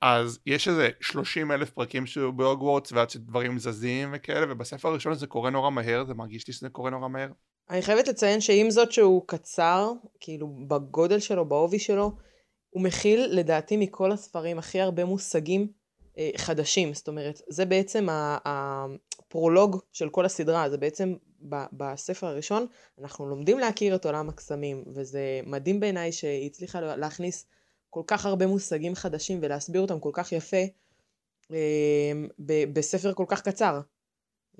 אז 0.00 0.38
יש 0.46 0.68
איזה 0.68 0.90
30 1.00 1.52
אלף 1.52 1.70
פרקים 1.70 2.06
שהוא 2.06 2.34
בהוגוורטס 2.34 2.92
ועד 2.92 3.10
שדברים 3.10 3.58
זזים 3.58 4.10
וכאלה, 4.14 4.52
ובספר 4.52 4.88
הראשון 4.88 5.14
זה 5.14 5.26
קורה 5.26 5.50
נורא 5.50 5.70
מהר, 5.70 6.04
זה 6.04 6.14
מרגיש 6.14 6.46
לי 6.46 6.52
שזה 6.52 6.68
קורה 6.68 6.90
נורא 6.90 7.08
מהר. 7.08 7.28
אני 7.70 7.82
חייבת 7.82 8.08
לציין 8.08 8.40
שעם 8.40 8.70
זאת 8.70 8.92
שהוא 8.92 9.22
קצר, 9.26 9.92
כאילו 10.20 10.48
בגודל 10.68 11.18
שלו, 11.18 11.44
בעובי 11.48 11.78
שלו, 11.78 12.12
הוא 12.70 12.82
מכיל 12.82 13.26
לדעתי 13.30 13.76
מכל 13.76 14.12
הספרים 14.12 14.58
הכי 14.58 14.80
הרבה 14.80 15.04
מושגים 15.04 15.68
אה, 16.18 16.30
חדשים. 16.36 16.94
זאת 16.94 17.08
אומרת, 17.08 17.40
זה 17.48 17.64
בעצם 17.64 18.06
הפרולוג 18.44 19.76
של 19.92 20.08
כל 20.08 20.24
הסדרה, 20.24 20.70
זה 20.70 20.78
בעצם 20.78 21.14
בספר 21.72 22.26
הראשון, 22.26 22.66
אנחנו 22.98 23.26
לומדים 23.26 23.58
להכיר 23.58 23.94
את 23.94 24.06
עולם 24.06 24.28
הקסמים, 24.28 24.84
וזה 24.94 25.40
מדהים 25.46 25.80
בעיניי 25.80 26.12
שהיא 26.12 26.46
הצליחה 26.46 26.80
להכניס 26.80 27.46
כל 27.90 28.02
כך 28.06 28.26
הרבה 28.26 28.46
מושגים 28.46 28.94
חדשים 28.94 29.38
ולהסביר 29.42 29.80
אותם 29.80 30.00
כל 30.00 30.10
כך 30.12 30.32
יפה 30.32 30.64
אה, 31.52 32.12
בספר 32.72 33.14
כל 33.14 33.24
כך 33.28 33.42
קצר. 33.42 33.80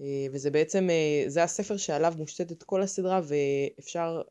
אה, 0.00 0.26
וזה 0.32 0.50
בעצם, 0.50 0.90
אה, 0.90 1.24
זה 1.26 1.42
הספר 1.42 1.76
שעליו 1.76 2.14
מושתתת 2.16 2.62
כל 2.62 2.82
הסדרה 2.82 3.20
ואפשר 3.24 4.22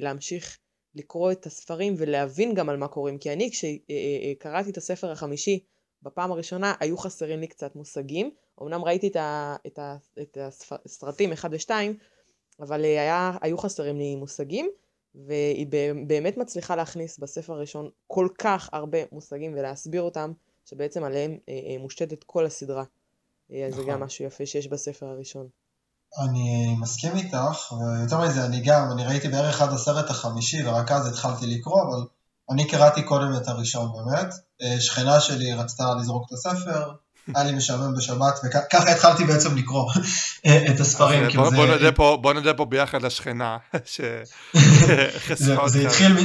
להמשיך 0.00 0.58
לקרוא 0.94 1.32
את 1.32 1.46
הספרים 1.46 1.94
ולהבין 1.98 2.54
גם 2.54 2.68
על 2.68 2.76
מה 2.76 2.88
קוראים. 2.88 3.18
כי 3.18 3.32
אני 3.32 3.50
כשקראתי 3.50 4.70
את 4.70 4.76
הספר 4.76 5.10
החמישי 5.10 5.64
בפעם 6.04 6.32
הראשונה 6.32 6.74
היו 6.80 6.98
חסרים 6.98 7.40
לי 7.40 7.46
קצת 7.46 7.76
מושגים. 7.76 8.30
אמנם 8.62 8.84
ראיתי 8.84 9.08
את, 9.08 9.16
ה, 9.16 9.56
את, 9.66 9.78
ה, 9.78 9.96
את 10.22 10.38
הסרטים 10.86 11.32
1 11.32 11.50
ו-2, 11.52 11.70
אבל 12.60 12.84
היה, 12.84 13.32
היו 13.40 13.58
חסרים 13.58 13.98
לי 13.98 14.16
מושגים. 14.16 14.70
והיא 15.14 15.66
באמת 16.06 16.36
מצליחה 16.36 16.76
להכניס 16.76 17.18
בספר 17.18 17.52
הראשון 17.52 17.88
כל 18.06 18.28
כך 18.38 18.68
הרבה 18.72 18.98
מושגים 19.12 19.52
ולהסביר 19.54 20.02
אותם, 20.02 20.32
שבעצם 20.64 21.04
עליהם 21.04 21.36
אה, 21.48 21.54
אה, 21.54 21.76
מושתתת 21.82 22.24
כל 22.24 22.46
הסדרה. 22.46 22.84
אה, 23.52 23.66
אז 23.66 23.74
זה 23.74 23.82
גם 23.88 24.00
משהו 24.00 24.24
יפה 24.24 24.46
שיש 24.46 24.68
בספר 24.68 25.06
הראשון. 25.06 25.48
אני 26.18 26.76
מסכים 26.80 27.16
איתך, 27.16 27.72
ויותר 27.72 28.20
מזה, 28.20 28.44
אני 28.44 28.62
גם, 28.64 28.88
אני 28.92 29.06
ראיתי 29.06 29.28
בערך 29.28 29.62
עד 29.62 29.72
הסרט 29.72 30.10
החמישי, 30.10 30.66
ורק 30.66 30.92
אז 30.92 31.08
התחלתי 31.08 31.46
לקרוא, 31.46 31.82
אבל 31.82 32.06
אני 32.50 32.68
קראתי 32.68 33.02
קודם 33.02 33.36
את 33.36 33.48
הראשון 33.48 33.90
באמת. 33.92 34.34
שכנה 34.80 35.20
שלי 35.20 35.52
רצתה 35.52 35.84
לזרוק 36.00 36.26
את 36.28 36.32
הספר, 36.32 36.90
היה 37.34 37.44
לי 37.44 37.52
משעמם 37.52 37.94
בשבת, 37.96 38.40
וככה 38.44 38.90
התחלתי 38.90 39.24
בעצם 39.24 39.56
לקרוא 39.56 39.90
את 40.46 40.80
הספרים. 40.80 41.28
בוא, 41.34 41.50
בוא, 41.50 41.66
נודה 41.66 41.92
פה, 41.92 42.18
בוא 42.22 42.32
נודה 42.32 42.54
פה 42.54 42.64
ביחד 42.64 43.02
לשכנה 43.02 43.56
שחשפה 43.92 45.54
אותך. 45.62 45.76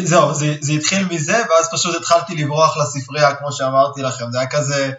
זהו, 0.04 0.34
זה, 0.34 0.56
זה 0.62 0.74
התחיל 0.74 1.06
מזה, 1.12 1.38
ואז 1.50 1.70
פשוט 1.72 1.96
התחלתי 1.96 2.36
לברוח 2.36 2.78
לספרייה, 2.78 3.36
כמו 3.36 3.52
שאמרתי 3.52 4.02
לכם, 4.02 4.26
זה 4.32 4.40
היה 4.40 4.48
כזה, 4.48 4.92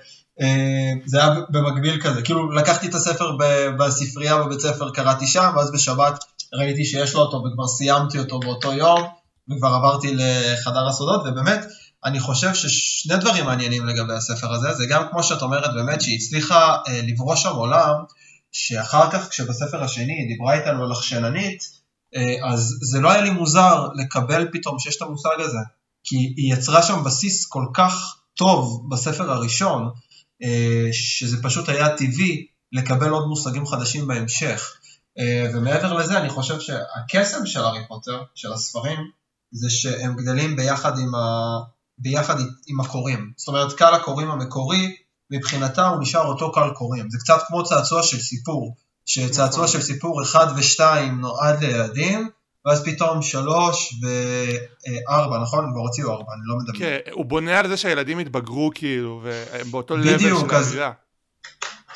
זה 1.06 1.18
היה 1.18 1.34
במקביל 1.48 2.00
כזה, 2.02 2.22
כאילו 2.22 2.52
לקחתי 2.52 2.86
את 2.86 2.94
הספר 2.94 3.36
בספרייה 3.78 4.38
בבית 4.38 4.60
ספר, 4.60 4.90
קראתי 4.90 5.26
שם, 5.26 5.52
ואז 5.56 5.72
בשבת 5.72 6.24
ראיתי 6.54 6.84
שיש 6.84 7.14
לו 7.14 7.20
אותו 7.20 7.42
וכבר 7.44 7.68
סיימתי 7.68 8.18
אותו 8.18 8.40
באותו 8.40 8.72
יום, 8.72 9.19
וכבר 9.50 9.68
עברתי 9.68 10.14
לחדר 10.14 10.88
הסודות, 10.88 11.20
ובאמת, 11.26 11.60
אני 12.04 12.20
חושב 12.20 12.54
ששני 12.54 13.16
דברים 13.16 13.44
מעניינים 13.44 13.86
לגבי 13.86 14.12
הספר 14.12 14.52
הזה, 14.52 14.74
זה 14.74 14.86
גם 14.86 15.02
כמו 15.10 15.22
שאת 15.22 15.42
אומרת 15.42 15.74
באמת 15.74 16.00
שהיא 16.00 16.16
הצליחה 16.16 16.76
אה, 16.88 17.00
לברוש 17.02 17.42
שם 17.42 17.54
עולם, 17.54 17.94
שאחר 18.52 19.10
כך 19.10 19.28
כשבספר 19.28 19.84
השני 19.84 20.12
היא 20.12 20.28
דיברה 20.28 20.54
איתנו 20.54 20.84
על 20.84 20.92
החשננית, 20.92 21.80
אה, 22.16 22.52
אז 22.52 22.78
זה 22.80 23.00
לא 23.00 23.10
היה 23.10 23.20
לי 23.20 23.30
מוזר 23.30 23.88
לקבל 23.94 24.48
פתאום 24.52 24.78
שיש 24.78 24.96
את 24.96 25.02
המושג 25.02 25.40
הזה, 25.40 25.58
כי 26.04 26.16
היא 26.16 26.54
יצרה 26.54 26.82
שם 26.82 27.04
בסיס 27.04 27.46
כל 27.46 27.66
כך 27.74 28.16
טוב 28.34 28.86
בספר 28.90 29.30
הראשון, 29.30 29.90
אה, 30.42 30.88
שזה 30.92 31.42
פשוט 31.42 31.68
היה 31.68 31.96
טבעי 31.96 32.46
לקבל 32.72 33.08
עוד 33.08 33.28
מושגים 33.28 33.66
חדשים 33.66 34.06
בהמשך. 34.06 34.76
אה, 35.18 35.50
ומעבר 35.54 35.92
לזה 35.92 36.18
אני 36.18 36.28
חושב 36.28 36.60
שהקסם 36.60 37.46
של 37.46 37.60
הארי 37.60 37.80
פוטר, 37.88 38.22
של 38.34 38.52
הספרים, 38.52 38.98
זה 39.52 39.70
שהם 39.70 40.16
גדלים 40.16 40.56
ביחד 40.56 40.98
עם, 40.98 41.14
ה... 41.14 41.58
ביחד 41.98 42.36
עם 42.66 42.80
הקוראים. 42.80 43.32
זאת 43.36 43.48
אומרת, 43.48 43.72
קהל 43.72 43.94
הקוראים 43.94 44.30
המקורי, 44.30 44.96
מבחינתה 45.30 45.88
הוא 45.88 46.00
נשאר 46.00 46.26
אותו 46.26 46.52
קהל 46.52 46.70
קוראים. 46.70 47.10
זה 47.10 47.18
קצת 47.18 47.38
כמו 47.48 47.64
צעצוע 47.64 48.02
של 48.02 48.20
סיפור, 48.20 48.76
שצעצוע 49.06 49.66
של 49.66 49.80
סיפור 49.80 50.22
1 50.22 50.48
ו-2 50.56 50.82
נועד 51.12 51.64
לילדים, 51.64 52.28
ואז 52.66 52.84
פתאום 52.84 53.22
3 53.22 54.00
ו-4, 54.02 55.42
נכון? 55.42 55.64
הם 55.64 55.72
כבר 55.72 55.80
הוציאו 55.80 56.12
4, 56.12 56.32
אני 56.34 56.42
לא 56.44 56.56
מדבר. 56.56 56.78
כן, 56.78 56.98
הוא 57.12 57.24
בונה 57.24 57.58
על 57.58 57.68
זה 57.68 57.76
שהילדים 57.76 58.18
התבגרו 58.18 58.70
כאילו, 58.74 59.20
והם 59.24 59.70
באותו 59.70 59.96
לבל 59.96 60.18
של 60.18 60.54
האווירה. 60.54 60.92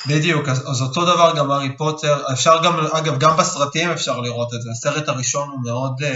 בדיוק, 0.07 0.49
אז, 0.49 0.69
אז 0.69 0.81
אותו 0.81 1.05
דבר 1.05 1.33
גם 1.37 1.51
הארי 1.51 1.77
פוטר, 1.77 2.33
אפשר 2.33 2.63
גם, 2.63 2.79
אגב, 2.79 3.19
גם 3.19 3.37
בסרטים 3.37 3.89
אפשר 3.89 4.19
לראות 4.19 4.53
את 4.53 4.61
זה, 4.61 4.69
הסרט 4.71 5.09
הראשון 5.09 5.49
הוא 5.49 5.59
מאוד 5.63 6.03
אה, 6.03 6.09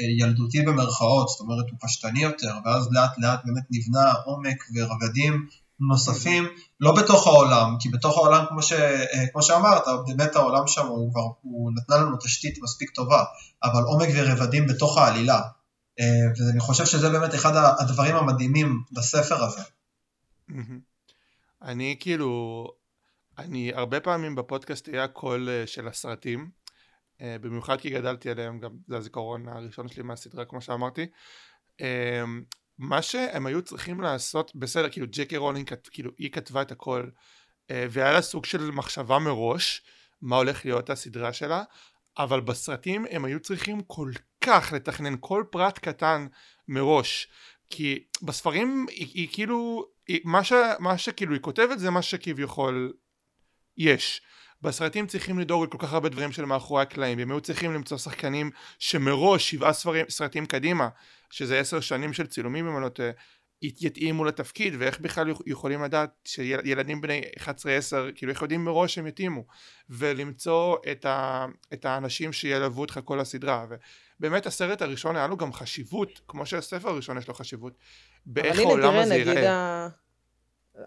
אה 0.00 0.04
ילדותי 0.18 0.62
במרכאות, 0.62 1.28
זאת 1.28 1.40
אומרת 1.40 1.64
הוא 1.70 1.78
פשטני 1.80 2.22
יותר, 2.22 2.54
ואז 2.64 2.88
לאט 2.92 3.18
לאט 3.18 3.40
באמת 3.44 3.64
נבנה 3.70 4.12
עומק 4.24 4.64
ורבדים 4.74 5.46
נוספים, 5.80 6.48
לא 6.80 6.92
בתוך 6.92 7.26
העולם, 7.26 7.76
כי 7.80 7.88
בתוך 7.88 8.16
העולם, 8.16 8.44
כמו, 8.48 8.62
ש, 8.62 8.72
אה, 8.72 9.26
כמו 9.32 9.42
שאמרת, 9.42 9.82
באמת 10.06 10.36
העולם 10.36 10.66
שם 10.66 10.86
הוא 10.86 11.12
כבר, 11.12 11.22
הוא 11.42 11.72
נתנה 11.74 11.96
לנו 11.96 12.16
תשתית 12.16 12.58
מספיק 12.62 12.90
טובה, 12.90 13.24
אבל 13.64 13.82
עומק 13.82 14.08
ורבדים 14.14 14.66
בתוך 14.66 14.98
העלילה, 14.98 15.40
אה, 16.00 16.06
ואני 16.38 16.60
חושב 16.60 16.86
שזה 16.86 17.10
באמת 17.10 17.34
אחד 17.34 17.52
הדברים 17.78 18.16
המדהימים 18.16 18.82
בספר 18.92 19.44
הזה. 19.44 19.62
אני 21.62 21.96
כאילו, 22.00 22.66
אני 23.38 23.72
הרבה 23.74 24.00
פעמים 24.00 24.34
בפודקאסט 24.34 24.88
אהיה 24.88 25.04
הקול 25.04 25.48
אה, 25.48 25.66
של 25.66 25.88
הסרטים, 25.88 26.50
אה, 27.20 27.36
במיוחד 27.40 27.80
כי 27.80 27.90
גדלתי 27.90 28.30
עליהם, 28.30 28.58
גם 28.58 28.70
זה 28.88 28.96
הזיכרון 28.96 29.48
הראשון 29.48 29.88
שלי 29.88 30.02
מהסדרה 30.02 30.44
כמו 30.44 30.60
שאמרתי. 30.60 31.06
אה, 31.80 32.22
מה 32.78 33.02
שהם 33.02 33.46
היו 33.46 33.62
צריכים 33.62 34.00
לעשות, 34.00 34.56
בסדר, 34.56 34.90
כאילו 34.90 35.06
ג'קי 35.10 35.36
רולינג, 35.36 35.70
כאילו 35.90 36.10
היא 36.18 36.32
כתבה 36.32 36.62
את 36.62 36.72
הכל, 36.72 37.08
והיה 37.70 38.12
לה 38.12 38.22
סוג 38.22 38.44
של 38.44 38.70
מחשבה 38.70 39.18
מראש, 39.18 39.82
מה 40.22 40.36
הולך 40.36 40.64
להיות 40.64 40.90
הסדרה 40.90 41.32
שלה, 41.32 41.62
אבל 42.18 42.40
בסרטים 42.40 43.06
הם 43.10 43.24
היו 43.24 43.40
צריכים 43.40 43.80
כל 43.86 44.10
כך 44.40 44.72
לתכנן 44.72 45.14
כל 45.20 45.44
פרט 45.50 45.78
קטן 45.78 46.26
מראש, 46.68 47.28
כי 47.70 48.04
בספרים 48.22 48.86
היא, 48.90 49.06
היא 49.14 49.28
כאילו, 49.32 49.86
היא, 50.08 50.20
מה, 50.24 50.44
ש, 50.44 50.52
מה 50.78 50.98
שכאילו 50.98 51.32
היא 51.32 51.40
כותבת 51.40 51.78
זה 51.78 51.90
מה 51.90 52.02
שכביכול 52.02 52.92
יש. 53.76 54.22
בסרטים 54.62 55.06
צריכים 55.06 55.38
לדאוג 55.38 55.64
לכל 55.64 55.78
כך 55.78 55.92
הרבה 55.92 56.08
דברים 56.08 56.32
של 56.32 56.44
מאחורי 56.44 56.82
הקלעים, 56.82 57.18
והם 57.18 57.30
היו 57.30 57.40
צריכים 57.40 57.72
למצוא 57.74 57.98
שחקנים 57.98 58.50
שמראש 58.78 59.50
שבעה 59.50 59.72
ספרים, 59.72 60.06
סרטים 60.08 60.46
קדימה, 60.46 60.88
שזה 61.30 61.58
עשר 61.60 61.80
שנים 61.80 62.12
של 62.12 62.26
צילומים 62.26 62.68
אם 62.68 62.76
אני 62.76 62.84
לא 62.84 62.88
טועה, 62.88 63.10
יתאימו 63.62 64.24
לתפקיד, 64.24 64.74
ואיך 64.78 65.00
בכלל 65.00 65.32
יכולים 65.46 65.82
לדעת 65.82 66.10
שילדים 66.24 67.00
בני 67.00 67.22
11-10, 67.38 67.44
כאילו 68.14 68.32
איך 68.32 68.42
יודעים 68.42 68.64
מראש 68.64 68.94
שהם 68.94 69.06
יתאימו, 69.06 69.44
ולמצוא 69.90 70.76
את, 70.92 71.04
ה, 71.04 71.46
את 71.72 71.84
האנשים 71.84 72.32
שילוו 72.32 72.80
אותך 72.80 73.00
כל 73.04 73.20
הסדרה, 73.20 73.66
ובאמת 74.20 74.46
הסרט 74.46 74.82
הראשון 74.82 75.16
היה 75.16 75.26
לו 75.26 75.36
גם 75.36 75.52
חשיבות, 75.52 76.20
כמו 76.28 76.46
שהספר 76.46 76.88
הראשון 76.88 77.18
יש 77.18 77.28
לו 77.28 77.34
חשיבות, 77.34 77.72
באיך 78.26 78.58
העולם 78.58 78.94
הזה 78.94 79.14
ייראה. 79.14 79.88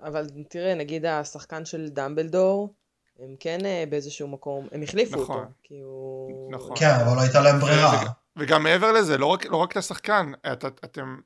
אבל 0.04 0.28
תראה, 0.50 0.76
נגיד 0.76 1.06
השחקן 1.06 1.66
של 1.66 1.90
דמבלדור, 1.90 2.76
הם 3.20 3.36
כן 3.40 3.66
אה, 3.66 3.84
באיזשהו 3.90 4.28
מקום, 4.28 4.68
הם 4.72 4.84
החליפו 4.84 5.22
נכון, 5.22 5.40
אותו, 5.40 5.52
כי 5.64 5.80
הוא... 5.80 6.52
נכון. 6.52 6.76
כן, 6.80 6.90
אבל 6.90 7.16
לא 7.16 7.22
הייתה 7.22 7.42
להם 7.42 7.60
ברירה. 7.60 8.02
וגם, 8.02 8.12
וגם 8.38 8.64
מעבר 8.64 8.92
לזה, 8.92 9.18
לא 9.18 9.26
רק, 9.26 9.46
לא 9.46 9.58
רק 9.58 9.72
את 9.72 9.78
השחקן, 9.78 10.32
את, 10.54 10.66
את, 10.66 10.80
אתם, 10.84 11.18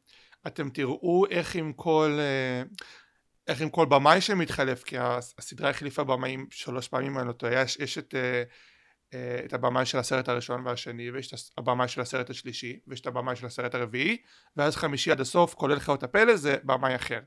אתם 0.48 0.70
תראו 0.70 1.26
איך 1.30 1.56
עם 1.56 1.74
כל... 1.74 2.18
אה, 2.20 2.64
איך 3.48 3.62
עם 3.62 3.70
כל 3.70 3.86
במאי 3.86 4.22
שמתחלף, 4.22 4.84
כי 4.84 4.96
הסדרה 5.38 5.70
החליפה 5.70 6.04
במאים 6.04 6.48
שלוש 6.52 6.88
פעמים, 6.88 7.20
אני 7.20 7.28
לא 7.28 7.32
טועה, 7.32 7.62
יש, 7.62 7.78
יש 7.80 7.98
את, 7.98 8.16
אה, 9.14 9.42
את 9.46 9.54
הבמאי 9.54 9.86
של 9.86 9.98
הסרט 9.98 10.30
הראשון 10.30 10.68
והשני, 10.68 11.12
ויש 11.12 11.34
את 11.34 11.40
הבמאי 11.58 11.88
של 11.88 12.02
הסרט 12.02 12.30
השלישי, 12.30 12.80
ויש 12.88 13.02
את 13.02 13.08
הבמאי 13.08 13.36
של 13.36 13.46
הסרט 13.46 13.76
הרביעי, 13.76 14.18
ואז 14.58 14.76
חמישי 14.76 15.12
עד 15.12 15.22
הסוף, 15.22 15.54
כולל 15.54 15.80
חיות 15.80 16.04
הפלא, 16.04 16.36
זה 16.36 16.56
במאי 16.64 16.96
אחר. 16.96 17.20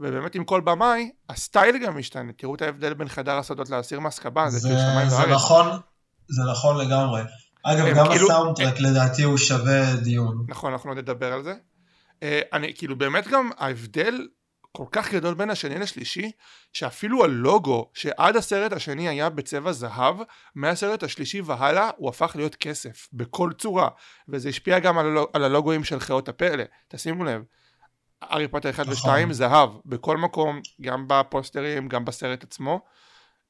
ובאמת 0.00 0.34
עם 0.34 0.44
כל 0.44 0.60
במאי, 0.60 1.10
הסטייל 1.28 1.78
גם 1.78 1.98
משתנה, 1.98 2.32
תראו 2.32 2.54
את 2.54 2.62
ההבדל 2.62 2.94
בין 2.94 3.08
חדר 3.08 3.38
הסודות 3.38 3.70
לאסיר 3.70 4.00
מאסקבן, 4.00 4.48
זה, 4.48 4.58
זה 4.58 4.68
כאילו 4.68 4.80
שמיים 4.80 5.08
וארץ. 5.08 5.28
זה 5.28 5.34
נכון, 5.34 5.66
זה 6.28 6.42
נכון 6.52 6.86
לגמרי. 6.86 7.22
אגב, 7.62 7.96
גם 7.96 8.06
כאילו, 8.06 8.26
הסאונדטרק 8.26 8.78
הם... 8.78 8.84
לדעתי 8.84 9.22
הוא 9.22 9.38
שווה 9.38 9.96
דיון. 9.96 10.44
נכון, 10.48 10.72
אנחנו 10.72 10.90
עוד 10.90 10.98
נדבר 10.98 11.32
על 11.32 11.42
זה. 11.42 11.54
Uh, 12.20 12.22
אני, 12.52 12.74
כאילו 12.74 12.98
באמת 12.98 13.28
גם 13.28 13.50
ההבדל 13.58 14.26
כל 14.72 14.84
כך 14.92 15.12
גדול 15.14 15.34
בין 15.34 15.50
השני 15.50 15.78
לשלישי, 15.78 16.30
שאפילו 16.72 17.24
הלוגו 17.24 17.90
שעד 17.94 18.36
הסרט 18.36 18.72
השני 18.72 19.08
היה 19.08 19.30
בצבע 19.30 19.72
זהב, 19.72 20.16
מהסרט 20.54 21.02
השלישי 21.02 21.40
והלאה 21.40 21.90
הוא 21.96 22.08
הפך 22.08 22.32
להיות 22.34 22.54
כסף, 22.54 23.08
בכל 23.12 23.50
צורה, 23.58 23.88
וזה 24.28 24.48
השפיע 24.48 24.78
גם 24.78 24.98
על, 24.98 25.06
הלוג, 25.06 25.28
על 25.32 25.44
הלוגוים 25.44 25.84
של 25.84 26.00
חיות 26.00 26.28
הפלא, 26.28 26.64
תשימו 26.88 27.24
לב. 27.24 27.42
הארי 28.22 28.48
פוטר 28.48 28.70
1 28.70 28.86
נכון. 28.88 29.10
ו-2 29.10 29.32
זהב, 29.32 29.70
בכל 29.86 30.16
מקום, 30.16 30.60
גם 30.80 31.04
בפוסטרים, 31.08 31.88
גם 31.88 32.04
בסרט 32.04 32.44
עצמו. 32.44 32.80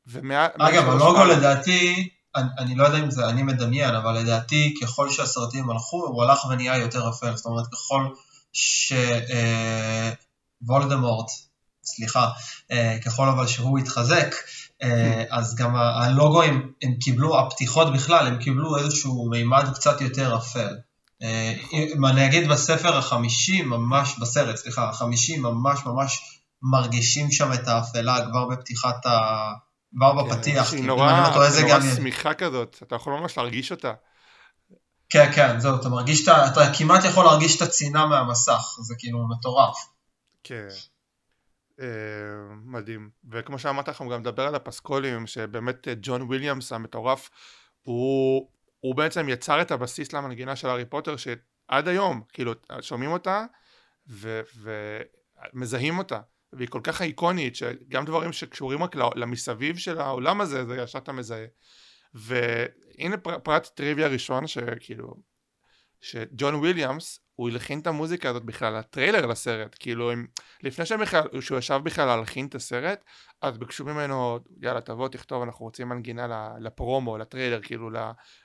ומה, 0.07 0.47
אגב, 0.59 0.89
הלוגו 0.89 1.25
לדעתי, 1.25 2.09
אני, 2.37 2.49
אני 2.59 2.75
לא 2.75 2.85
יודע 2.85 2.99
אם 2.99 3.11
זה 3.11 3.29
אני 3.29 3.43
מדמיין, 3.43 3.95
אבל 3.95 4.19
לדעתי 4.19 4.75
ככל 4.83 5.11
שהסרטים 5.11 5.71
הלכו, 5.71 6.07
הוא 6.07 6.25
הלך 6.25 6.45
ונהיה 6.45 6.77
יותר 6.77 7.09
אפל, 7.09 7.37
זאת 7.37 7.47
אומרת 7.47 7.67
ככל 7.67 8.07
שוולדמורט, 10.63 11.29
אה, 11.29 11.35
סליחה, 11.85 12.29
אה, 12.71 12.97
ככל 13.05 13.29
אבל 13.29 13.47
שהוא 13.47 13.79
התחזק, 13.79 14.35
אה, 14.83 15.25
אז 15.31 15.55
גם 15.55 15.77
הלוגו 15.77 16.43
הם, 16.43 16.73
הם 16.83 16.95
קיבלו, 17.01 17.41
הפתיחות 17.41 17.93
בכלל, 17.93 18.27
הם 18.27 18.39
קיבלו 18.39 18.79
איזשהו 18.79 19.31
מימד 19.31 19.65
קצת 19.75 20.01
יותר 20.01 20.37
אפל. 20.37 20.77
אם 21.73 22.07
אני 22.07 22.27
אגיד 22.27 22.49
בספר 22.49 22.97
החמישי 22.99 23.63
ממש, 23.63 24.19
בסרט, 24.21 24.57
סליחה, 24.57 24.89
החמישי 24.89 25.39
ממש 25.39 25.87
ממש 25.87 26.41
מרגישים 26.63 27.31
שם 27.31 27.53
את 27.53 27.69
האפלה 27.69 28.27
כבר 28.31 28.49
בפתיחת 28.49 29.07
ה... 29.07 29.53
כבר 29.95 30.25
כן, 30.25 30.31
בפתיח. 30.31 30.73
היא 30.73 30.85
נורא, 30.85 31.13
לא 31.13 31.31
נורא 31.31 31.81
שמיכה 31.97 32.35
כזאת, 32.35 32.79
אתה 32.83 32.95
יכול 32.95 33.13
ממש 33.13 33.37
להרגיש 33.37 33.71
אותה. 33.71 33.93
כן, 35.11 35.33
כן, 35.35 35.61
זהו, 35.61 35.81
אתה 35.81 35.89
מרגיש, 35.89 36.29
אתה 36.29 36.73
כמעט 36.79 37.05
יכול 37.05 37.25
להרגיש 37.25 37.57
את 37.57 37.63
הצינה 37.63 38.07
מהמסך, 38.07 38.77
זה 38.83 38.95
כאילו 38.99 39.29
מטורף. 39.29 39.77
כן. 40.45 40.69
אה, 41.81 41.87
מדהים. 42.65 43.11
וכמו 43.31 43.59
שאמרת, 43.59 43.89
אנחנו 43.89 44.09
גם 44.09 44.21
נדבר 44.21 44.47
על 44.47 44.55
הפסקולים, 44.55 45.27
שבאמת 45.27 45.89
אה, 45.89 45.95
ג'ון 46.03 46.23
וויליאמס 46.23 46.73
המטורף, 46.73 47.31
הוא 47.83 48.49
הוא 48.81 48.95
בעצם 48.95 49.29
יצר 49.29 49.63
את 49.63 49.71
הבסיס 49.71 50.13
למנגינה 50.13 50.57
של 50.57 50.69
הארי 50.69 50.85
פוטר 50.85 51.17
שעד 51.17 51.89
היום 51.89 52.23
כאילו 52.33 52.53
שומעים 52.81 53.11
אותה 53.11 53.45
ומזהים 55.55 55.99
אותה. 55.99 56.21
והיא 56.53 56.69
כל 56.69 56.81
כך 56.83 57.03
איקונית 57.03 57.57
שגם 57.57 58.05
דברים 58.05 58.33
שקשורים 58.33 58.83
רק 58.83 58.97
למסביב 58.97 59.77
של 59.77 59.99
העולם 60.01 60.41
הזה 60.41 60.65
זה 60.65 60.77
ישר 60.77 60.99
אתה 60.99 61.13
מזהה. 61.13 61.47
והנה 62.15 63.17
פרט 63.43 63.67
טריוויה 63.67 64.09
ראשון 64.09 64.47
שכאילו 64.47 65.15
שג'ון 66.01 66.55
וויליאמס 66.55 67.21
הוא 67.41 67.49
הלחין 67.49 67.81
את 67.81 67.87
המוזיקה 67.87 68.31
הזאת 68.31 68.45
בכלל, 68.45 68.77
הטריילר 68.77 69.27
לסרט, 69.27 69.77
כאילו 69.79 70.11
הם, 70.11 70.27
לפני 70.63 70.87
שבכלל, 70.87 71.41
שהוא 71.41 71.59
ישב 71.59 71.81
בכלל 71.85 72.07
להלחין 72.07 72.47
את 72.47 72.55
הסרט, 72.55 73.05
אז 73.43 73.59
ביקשו 73.59 73.85
ממנו, 73.85 74.39
יאללה 74.63 74.81
תבוא 74.81 75.09
תכתוב, 75.09 75.43
אנחנו 75.43 75.65
רוצים 75.65 75.89
מנגינה 75.89 76.49
לפרומו, 76.61 77.19
לטריילר, 77.19 77.61
כאילו 77.63 77.91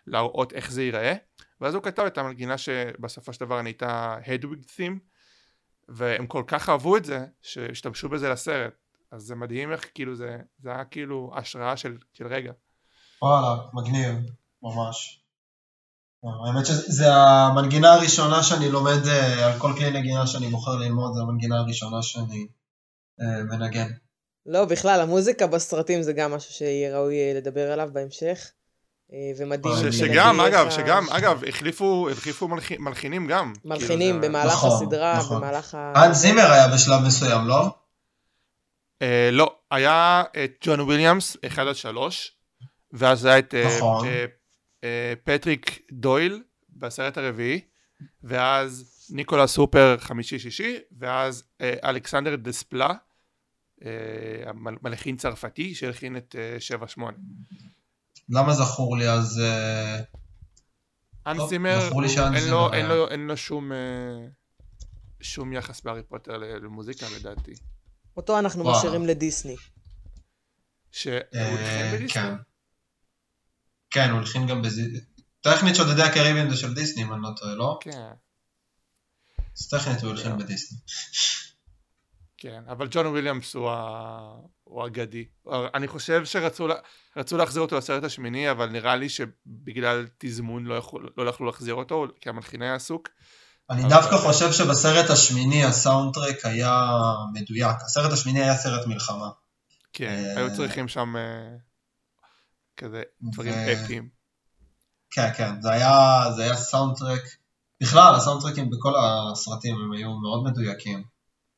להראות 0.07 0.53
איך 0.53 0.71
זה 0.71 0.83
ייראה, 0.83 1.13
ואז 1.61 1.73
הוא 1.73 1.83
כתב 1.83 2.03
את 2.03 2.17
המנגינה 2.17 2.57
שבסופו 2.57 3.33
של 3.33 3.45
דבר 3.45 3.61
נהייתה 3.61 4.17
הדוויג 4.27 4.63
תים, 4.75 4.99
והם 5.89 6.27
כל 6.27 6.43
כך 6.47 6.69
אהבו 6.69 6.97
את 6.97 7.05
זה, 7.05 7.25
שהשתמשו 7.41 8.09
בזה 8.09 8.29
לסרט, 8.29 8.73
אז 9.11 9.21
זה 9.21 9.35
מדהים 9.35 9.71
איך 9.71 9.89
כאילו 9.93 10.15
זה, 10.15 10.37
זה 10.59 10.69
היה 10.69 10.85
כאילו 10.85 11.31
השראה 11.35 11.77
של, 11.77 11.97
של 12.13 12.27
רגע. 12.27 12.51
וואלה, 13.21 13.55
מגניב, 13.73 14.15
ממש. 14.63 15.24
האמת 16.23 16.65
שזה 16.65 17.13
המנגינה 17.13 17.93
הראשונה 17.93 18.43
שאני 18.43 18.69
לומד, 18.69 19.07
אה, 19.07 19.45
על 19.45 19.59
כל 19.59 19.73
כלי 19.77 19.91
נגינה 19.91 20.27
שאני 20.27 20.47
בוחר 20.47 20.75
ללמוד, 20.75 21.13
זה 21.15 21.21
המנגינה 21.21 21.59
הראשונה 21.59 22.01
שאני 22.01 22.47
אה, 23.21 23.43
מנגן. 23.43 23.87
לא, 24.45 24.65
בכלל, 24.65 25.01
המוזיקה 25.01 25.47
בסרטים 25.47 26.01
זה 26.01 26.13
גם 26.13 26.33
משהו 26.33 26.53
שיהיה 26.53 26.97
ראוי 26.97 27.15
אה, 27.15 27.33
לדבר 27.35 27.71
עליו 27.71 27.89
בהמשך. 27.93 28.51
ומדהים. 29.37 29.91
שגם, 29.91 30.39
אגב, 30.39 30.69
שגם, 30.69 31.09
אגב, 31.09 31.43
החליפו, 31.47 32.09
החליפו 32.11 32.47
מלחינים 32.79 33.27
גם. 33.27 33.53
מלחינים 33.65 34.15
כאילו 34.15 34.27
במהלך 34.27 34.53
נכון, 34.53 34.83
הסדרה, 34.83 35.17
נכון. 35.17 35.37
במהלך 35.37 35.75
ה... 35.75 35.93
האנס 35.95 36.13
זימר 36.13 36.51
היה 36.51 36.67
בשלב 36.67 37.01
מסוים, 37.07 37.47
לא? 37.47 37.75
לא, 39.31 39.55
היה 39.71 40.23
את 40.43 40.51
ג'ון 40.63 40.79
וויליאמס, 40.79 41.37
1 41.47 41.59
עד 41.59 41.75
3, 41.75 42.31
ואז 42.93 43.25
היה 43.25 43.39
את 43.39 43.53
נכון. 43.77 44.07
אה, 44.07 44.25
פטריק 45.23 45.81
דויל 45.91 46.43
בסרט 46.69 47.17
הרביעי, 47.17 47.61
ואז 48.23 48.91
ניקולה 49.09 49.47
סופר 49.47 49.97
חמישי-שישי, 49.99 50.77
ואז 50.97 51.43
אה, 51.61 51.73
אלכסנדר 51.83 52.35
דספלה, 52.35 52.93
אה, 53.85 53.89
מלחין 54.81 55.17
צרפתי 55.17 55.75
שהלחין 55.75 56.17
את 56.17 56.35
שבע 56.59 56.87
שמונה. 56.87 57.17
למה 58.29 58.53
זכור 58.53 58.97
לי 58.97 59.09
אז... 59.09 59.41
אנס 61.27 61.49
זימר, 61.49 61.89
אין 63.11 63.27
לו 63.27 63.37
שום, 63.37 63.71
שום 65.21 65.53
יחס 65.53 65.81
בהארי 65.81 66.03
פוטר 66.03 66.37
למוזיקה 66.37 67.05
לדעתי. 67.15 67.53
אותו 68.17 68.39
אנחנו 68.39 68.63
משאירים 68.63 69.05
לדיסני. 69.05 69.55
שהוא 70.91 71.13
אה, 71.35 71.51
הלחין 71.51 71.99
בדיסני? 71.99 72.21
כן. 73.91 74.05
כן, 74.05 74.09
הוא 74.11 74.19
הלחין 74.19 74.47
גם 74.47 74.61
בזיזי. 74.61 74.99
טכנית 75.41 75.75
שודדי 75.75 76.01
הקריבים 76.03 76.49
זה 76.49 76.57
של 76.57 76.73
דיסני, 76.73 77.03
אם 77.03 77.13
אני 77.13 77.21
לא 77.21 77.29
טועה, 77.37 77.55
לא? 77.55 77.77
כן, 77.81 78.07
אז 79.57 79.67
טכנית 79.69 80.01
הוא 80.03 80.11
הלחין 80.11 80.31
לא. 80.31 80.37
בדיסני. 80.37 80.77
כן, 82.37 82.63
אבל 82.71 82.87
ג'ון 82.91 83.05
וויליאמס 83.07 83.55
הוא, 83.55 83.69
ה... 83.69 84.31
הוא 84.63 84.85
אגדי. 84.87 85.25
אני 85.73 85.87
חושב 85.87 86.25
שרצו 86.25 86.67
לה... 86.67 86.75
רצו 87.17 87.37
להחזיר 87.37 87.61
אותו 87.61 87.77
לסרט 87.77 88.03
השמיני, 88.03 88.51
אבל 88.51 88.69
נראה 88.69 88.95
לי 88.95 89.09
שבגלל 89.09 90.07
תזמון 90.17 90.65
לא, 90.65 90.75
יכול... 90.75 91.09
לא 91.17 91.29
יכלו 91.29 91.45
להחזיר 91.45 91.73
אותו, 91.73 92.05
כי 92.21 92.29
המלחין 92.29 92.61
היה 92.61 92.75
עסוק. 92.75 93.09
אני 93.69 93.81
אבל- 93.81 93.89
דווקא 93.89 94.17
חושב 94.17 94.51
שבסרט 94.51 95.09
השמיני 95.09 95.65
הסאונדטרק 95.65 96.45
היה 96.45 96.91
מדויק. 97.33 97.75
הסרט 97.85 98.11
השמיני 98.11 98.43
היה 98.43 98.55
סרט 98.55 98.87
מלחמה. 98.87 99.29
כן, 99.93 100.23
אה, 100.25 100.37
היו 100.37 100.55
צריכים 100.55 100.87
שם 100.87 101.15
אה, 101.17 101.21
כזה 102.77 103.03
דברים 103.21 103.53
ו- 103.53 103.73
אפיים. 103.73 104.09
כן, 105.11 105.33
כן, 105.37 105.61
זה 105.61 105.71
היה, 105.71 106.19
זה 106.35 106.43
היה 106.43 106.55
סאונדטרק. 106.55 107.21
בכלל, 107.81 108.15
הסאונדטרקים 108.15 108.69
בכל 108.69 108.93
הסרטים 108.99 109.75
הם 109.75 109.91
היו 109.91 110.13
מאוד 110.19 110.43
מדויקים. 110.43 111.03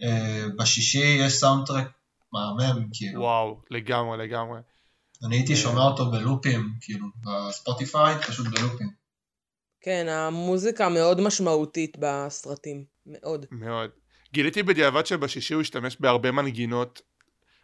אה, 0.01 0.45
בשישי 0.58 1.17
יש 1.19 1.34
סאונדטרק 1.34 1.88
מהמם, 2.34 2.88
כאילו. 2.93 3.21
וואו, 3.21 3.62
לגמרי, 3.71 4.17
לגמרי. 4.17 4.60
אני 5.23 5.36
הייתי 5.36 5.53
אה. 5.53 5.58
שומע 5.58 5.82
אותו 5.82 6.12
בלופים, 6.12 6.73
כאילו, 6.82 7.08
בספוטיפיי, 7.23 8.15
פשוט 8.27 8.47
בלופים. 8.47 8.89
כן, 9.82 10.08
המוזיקה 10.10 10.89
מאוד 10.89 11.21
משמעותית 11.21 11.97
בסרטים, 11.99 12.86
מאוד. 13.06 13.45
מאוד. 13.51 13.89
גיליתי 14.34 14.63
בדיעבד 14.63 15.06
שבשישי 15.06 15.53
הוא 15.53 15.62
השתמש 15.62 15.97
בהרבה 15.99 16.32
מנגינות, 16.32 17.01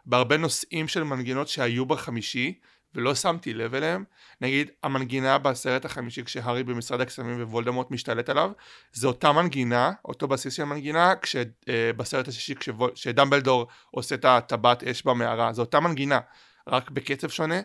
בהרבה 0.06 0.38
נושאים 0.38 0.88
של 0.88 1.04
מנגינות 1.04 1.48
שהיו 1.48 1.86
בחמישי, 1.86 2.60
ולא 2.96 3.16
שמתי 3.16 3.54
לב 3.54 3.76
אליהם. 3.76 4.04
נגיד, 4.42 4.72
המנגינה 4.84 5.38
בסרט 5.38 5.86
החמישי 5.86 6.24
כשהארי 6.24 6.64
במשרד 6.64 7.02
הקסמים 7.02 7.44
ווולדמורט 7.44 7.92
משתלט 7.92 8.30
עליו, 8.30 8.52
זה 8.94 9.08
אותה 9.08 9.32
מנגינה, 9.32 9.92
אותו 10.06 10.28
בסיס 10.28 10.54
של 10.54 10.64
מנגינה, 10.64 11.14
כשבסרט 11.22 12.28
השישי 12.28 12.56
כשבול- 12.56 12.92
כשדמבלדור 12.92 13.68
עושה 13.92 14.16
את 14.16 14.26
הטבעת 14.26 14.84
אש 14.84 15.04
במערה, 15.04 15.54
זו 15.54 15.62
אותה 15.62 15.80
מנגינה, 15.80 16.20
רק 16.68 16.92
בקצב 16.92 17.30
שונה. 17.30 17.62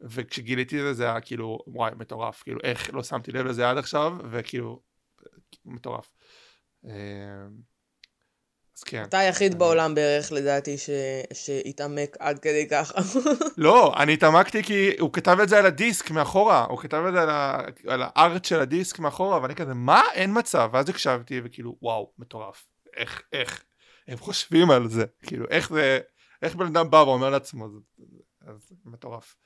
וכשגיליתי 0.00 0.78
את 0.78 0.82
זה 0.82 0.92
זה 0.92 1.04
היה 1.04 1.20
כאילו 1.20 1.58
וואי 1.66 1.92
מטורף 1.96 2.42
כאילו 2.42 2.60
איך 2.62 2.94
לא 2.94 3.02
שמתי 3.02 3.32
לב 3.32 3.46
לזה 3.46 3.70
עד 3.70 3.78
עכשיו 3.78 4.12
וכאילו 4.30 4.80
מטורף. 5.64 6.10
אז 8.76 8.82
כן. 8.82 9.04
אתה 9.04 9.18
היחיד 9.18 9.58
בעולם 9.58 9.94
בערך, 9.94 10.32
לדעתי, 10.32 10.78
ש... 10.78 10.90
שהתעמק 11.32 12.16
עד 12.18 12.38
כדי 12.38 12.68
ככה. 12.70 12.94
לא, 13.56 13.94
אני 13.96 14.12
התעמקתי 14.12 14.62
כי 14.62 14.90
הוא 15.00 15.12
כתב 15.12 15.36
את 15.42 15.48
זה 15.48 15.58
על 15.58 15.66
הדיסק 15.66 16.10
מאחורה, 16.10 16.64
הוא 16.64 16.78
כתב 16.78 17.02
את 17.08 17.12
זה 17.12 17.22
על, 17.22 17.30
ה... 17.30 17.60
על 17.86 18.02
הארט 18.04 18.44
של 18.44 18.60
הדיסק 18.60 18.98
מאחורה, 18.98 19.42
ואני 19.42 19.54
כזה, 19.54 19.74
מה? 19.74 20.02
אין 20.14 20.38
מצב. 20.38 20.70
ואז 20.72 20.88
הקשבתי, 20.88 21.40
וכאילו, 21.44 21.76
וואו, 21.82 22.12
מטורף. 22.18 22.66
איך, 22.96 23.22
איך, 23.32 23.64
הם 24.08 24.18
חושבים 24.18 24.70
על 24.70 24.88
זה. 24.88 25.04
כאילו, 25.22 25.46
איך 25.50 25.70
זה, 25.70 25.98
איך 26.42 26.54
בן 26.54 26.66
אדם 26.66 26.90
בא 26.90 26.96
ואומר 26.96 27.30
לעצמו, 27.30 27.68
זה, 27.68 27.78
אז 28.46 28.72
מטורף. 28.84 29.36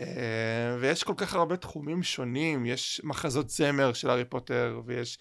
אה, 0.00 0.76
ויש 0.80 1.04
כל 1.04 1.14
כך 1.16 1.34
הרבה 1.34 1.56
תחומים 1.56 2.02
שונים, 2.02 2.66
יש 2.66 3.00
מחזות 3.04 3.50
זמר 3.50 3.92
של 3.92 4.10
הארי 4.10 4.24
פוטר, 4.24 4.80
ויש 4.86 5.18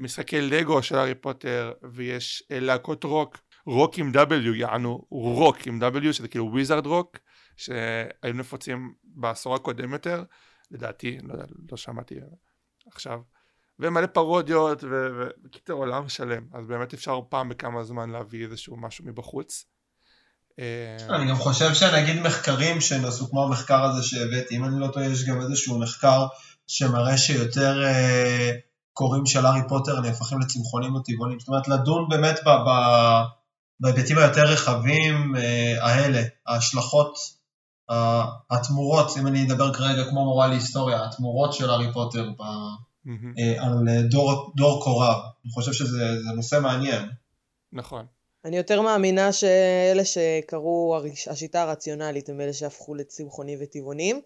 משחקי 0.00 0.40
לגו 0.40 0.82
של 0.82 0.96
הארי 0.96 1.14
פוטר, 1.14 1.72
ויש 1.92 2.42
אה, 2.50 2.60
להקות 2.60 3.04
רוק, 3.04 3.38
רוק 3.66 3.98
עם 3.98 4.12
W, 4.14 4.54
יענו 4.54 5.06
רוק 5.10 5.66
עם 5.66 5.82
W, 5.82 6.12
שזה 6.12 6.28
כאילו 6.28 6.50
wizard 6.52 6.86
rock, 6.86 7.16
שהיו 7.56 8.34
נפוצים 8.34 8.94
בעשור 9.04 9.54
הקודם 9.54 9.92
יותר, 9.92 10.24
לדעתי, 10.70 11.18
לא, 11.22 11.34
לא 11.70 11.76
שמעתי 11.76 12.14
עכשיו, 12.92 13.20
ומלא 13.78 14.06
פרודיות, 14.06 14.84
ו- 14.84 15.08
ובקיצור 15.16 15.78
עולם 15.78 16.08
שלם, 16.08 16.42
אז 16.54 16.66
באמת 16.66 16.94
אפשר 16.94 17.20
פעם 17.28 17.48
בכמה 17.48 17.84
זמן 17.84 18.10
להביא 18.10 18.44
איזשהו 18.44 18.76
משהו 18.76 19.04
מבחוץ. 19.04 19.64
אה, 20.58 21.16
אני 21.16 21.30
גם 21.30 21.36
חושב 21.36 21.74
שנגיד 21.74 22.20
מחקרים 22.20 22.80
שנעשו 22.80 23.30
כמו 23.30 23.44
המחקר 23.44 23.84
הזה 23.84 24.02
שהבאתי, 24.02 24.56
אם 24.56 24.64
אני 24.64 24.80
לא 24.80 24.88
טועה, 24.92 25.06
יש 25.06 25.24
גם 25.24 25.40
איזשהו 25.40 25.78
מחקר 25.78 26.26
שמראה 26.66 27.18
שיותר 27.18 27.84
אה, 27.84 28.52
קוראים 28.96 29.26
של 29.26 29.46
הארי 29.46 29.60
פוטר 29.68 30.00
נהפכים 30.00 30.40
לצמחונים 30.40 30.94
או 30.94 31.00
טבעונים, 31.00 31.40
זאת 31.40 31.48
אומרת 31.48 31.68
לדון 31.68 32.08
באמת 32.08 32.40
ב, 32.46 32.48
ב, 32.48 32.70
בהיבטים 33.80 34.18
היותר 34.18 34.44
רחבים 34.44 35.36
אה, 35.36 35.74
האלה, 35.80 36.22
ההשלכות, 36.46 37.18
התמורות, 38.50 39.16
אם 39.20 39.26
אני 39.26 39.46
אדבר 39.46 39.74
כרגע 39.74 40.04
כמו 40.10 40.24
מורה 40.24 40.46
להיסטוריה, 40.46 41.04
התמורות 41.04 41.52
של 41.52 41.70
הארי 41.70 41.92
פוטר 41.92 42.30
ב, 42.38 42.42
אה, 43.38 43.64
על 43.64 43.88
אה, 43.88 44.02
דור, 44.02 44.52
דור 44.56 44.84
קוריו, 44.84 45.20
אני 45.44 45.52
חושב 45.52 45.72
שזה 45.72 46.22
זה 46.22 46.30
נושא 46.36 46.58
מעניין. 46.62 47.08
נכון. 47.72 48.06
אני 48.44 48.56
יותר 48.56 48.82
מאמינה 48.82 49.32
שאלה 49.32 50.04
שקראו 50.04 51.00
השיטה 51.30 51.62
הרציונלית 51.62 52.28
הם 52.28 52.40
אלה 52.40 52.52
שהפכו 52.52 52.94
לצמחונים 52.94 53.58
וטבעונים, 53.62 54.20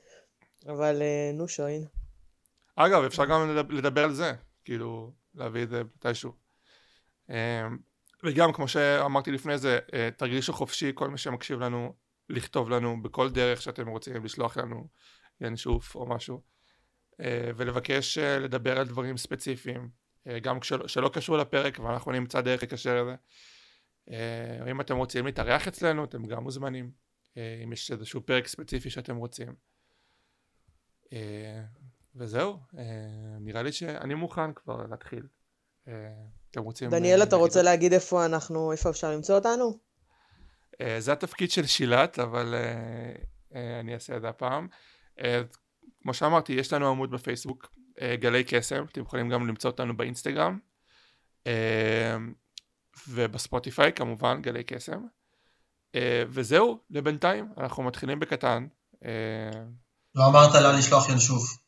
אבל 0.68 1.02
נו 1.34 1.48
שוין. 1.48 1.84
אגב, 2.76 3.04
אפשר 3.04 3.24
גם 3.24 3.56
לדבר 3.70 4.04
על 4.04 4.14
זה, 4.14 4.32
כאילו, 4.64 5.12
להביא 5.34 5.62
את 5.62 5.68
זה 5.68 5.82
מתישהו. 5.84 6.32
אמ, 7.30 7.78
וגם, 8.24 8.52
כמו 8.52 8.68
שאמרתי 8.68 9.32
לפני 9.32 9.58
זה, 9.58 9.78
אה, 9.94 10.08
תרגישו 10.16 10.52
חופשי, 10.52 10.92
כל 10.94 11.08
מי 11.10 11.18
שמקשיב 11.18 11.60
לנו, 11.60 11.94
לכתוב 12.28 12.70
לנו 12.70 13.02
בכל 13.02 13.30
דרך 13.30 13.62
שאתם 13.62 13.88
רוצים, 13.88 14.24
לשלוח 14.24 14.56
לנו 14.56 14.88
ינשוף 15.40 15.94
או 15.94 16.06
משהו, 16.06 16.42
אה, 17.20 17.50
ולבקש 17.56 18.18
אה, 18.18 18.38
לדבר 18.38 18.78
על 18.78 18.86
דברים 18.86 19.16
ספציפיים, 19.16 20.00
גם 20.42 20.60
כשלא, 20.60 20.88
שלא 20.88 21.10
קשור 21.12 21.36
לפרק, 21.36 21.78
ואנחנו 21.78 22.12
נמצא 22.12 22.40
דרך 22.40 22.62
לקשר 22.62 23.02
לזה. 23.02 23.14
אם 24.70 24.80
אתם 24.80 24.96
רוצים 24.96 25.26
להתארח 25.26 25.68
אצלנו, 25.68 26.04
אתם 26.04 26.26
גם 26.26 26.42
מוזמנים, 26.42 26.90
אם 27.36 27.72
יש 27.72 27.90
איזשהו 27.90 28.26
פרק 28.26 28.46
ספציפי 28.46 28.90
שאתם 28.90 29.16
רוצים. 29.16 29.54
וזהו, 32.14 32.58
אה, 32.78 32.84
נראה 33.40 33.62
לי 33.62 33.72
שאני 33.72 34.14
מוכן 34.14 34.52
כבר 34.52 34.86
להתחיל. 34.90 35.26
אה, 35.88 35.92
אתם 36.50 36.62
רוצים... 36.62 36.90
דניאל, 36.90 37.18
אה, 37.20 37.26
אתה 37.26 37.36
להגיד 37.36 37.46
רוצה? 37.46 37.62
להגיד 37.62 37.92
איפה 37.92 38.24
אנחנו, 38.24 38.72
איפה 38.72 38.90
אפשר 38.90 39.10
למצוא 39.10 39.34
אותנו? 39.34 39.78
זה 40.98 41.12
התפקיד 41.12 41.50
של 41.50 41.66
שילת, 41.66 42.18
אבל 42.18 42.54
אני 43.80 43.94
אעשה 43.94 44.16
את 44.16 44.22
זה 44.22 44.28
הפעם. 44.28 44.68
כמו 46.02 46.14
שאמרתי, 46.14 46.52
יש 46.52 46.72
לנו 46.72 46.88
עמוד 46.88 47.10
בפייסבוק, 47.10 47.74
גלי 48.14 48.44
קסם, 48.44 48.84
אתם 48.92 49.00
יכולים 49.00 49.28
גם 49.28 49.48
למצוא 49.48 49.70
אותנו 49.70 49.96
באינסטגרם, 49.96 50.58
ובספוטיפיי 53.08 53.92
כמובן, 53.92 54.42
גלי 54.42 54.64
קסם. 54.64 55.00
וזהו, 56.28 56.80
לבינתיים, 56.90 57.52
אנחנו 57.58 57.82
מתחילים 57.82 58.20
בקטן. 58.20 58.66
לא 60.14 60.26
אמרת 60.26 60.54
לה 60.54 60.72
לשלוח 60.72 61.08
ינשוף. 61.08 61.60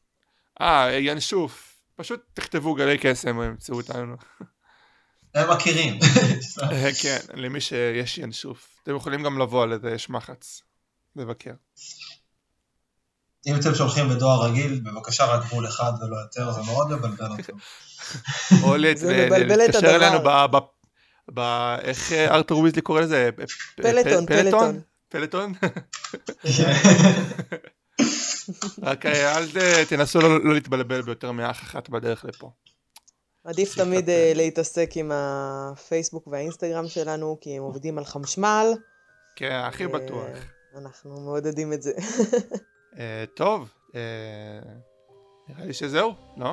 אה, 0.61 0.99
ינשוף, 0.99 1.83
פשוט 1.97 2.21
תכתבו 2.35 2.75
גלי 2.75 2.99
קסם, 2.99 3.41
הם 3.41 3.51
ימצאו 3.51 3.77
אותנו. 3.77 4.17
הם 5.35 5.51
מכירים. 5.51 5.99
אה, 6.63 6.91
כן, 7.03 7.19
למי 7.35 7.61
שיש 7.61 8.19
ינשוף. 8.19 8.69
אתם 8.83 8.97
יכולים 8.97 9.23
גם 9.23 9.39
לבוא 9.39 9.63
על 9.63 9.73
איזה 9.73 9.91
יש 9.91 10.11
מחץ, 10.11 10.63
לבקר. 11.17 11.53
אם 13.47 13.57
אתם 13.57 13.75
שולחים 13.75 14.09
בדואר 14.09 14.45
רגיל, 14.45 14.81
בבקשה 14.85 15.25
רק 15.25 15.45
גבול 15.45 15.67
אחד 15.67 15.93
ולא 16.01 16.17
יותר, 16.17 16.53
זה 16.53 16.61
מאוד 16.63 16.91
מבלבל 16.91 17.31
אותם. 17.31 17.53
או 18.63 18.77
את 19.69 19.75
להתקשר. 19.75 19.97
אלינו 19.97 20.19
ב... 20.25 20.57
ב- 21.35 21.77
איך 21.83 22.13
אה, 22.13 22.35
ארתור 22.35 22.61
ויזלי 22.61 22.83
קורא 22.83 23.01
לזה? 23.01 23.31
פלטון, 23.77 24.27
פלטון? 24.27 24.81
פלטון. 25.09 25.53
רק 28.83 29.07
אה, 29.07 29.39
אל 29.39 29.47
ת- 29.49 29.89
תנסו 29.89 30.21
לא 30.21 30.45
לא 30.45 30.55
להתבלבל 30.55 31.03
ביותר 31.03 31.33
מאח 31.33 31.63
אחת 31.63 31.89
בדרך 31.89 32.25
לפה. 32.25 32.51
עדיף 33.45 33.75
תמיד 33.75 34.07
כן. 34.07 34.13
אה, 34.13 34.33
להתעסק 34.35 34.91
עם 34.95 35.11
הפייסבוק 35.15 36.27
והאינסטגרם 36.27 36.89
שלנו, 36.89 37.39
כי 37.41 37.57
הם 37.57 37.63
עובדים 37.63 37.99
על 37.99 38.05
חמשמל. 38.05 38.73
כן, 39.37 39.61
הכי 39.65 39.85
אה, 39.85 39.89
בטוח. 39.89 40.29
אנחנו 40.79 41.21
מעודדים 41.21 41.73
את 41.73 41.83
זה. 41.83 41.93
אה, 42.99 43.25
טוב, 43.35 43.69
אה, 43.95 44.01
נראה 45.49 45.65
לי 45.67 45.73
שזהו, 45.73 46.15
לא? 46.37 46.53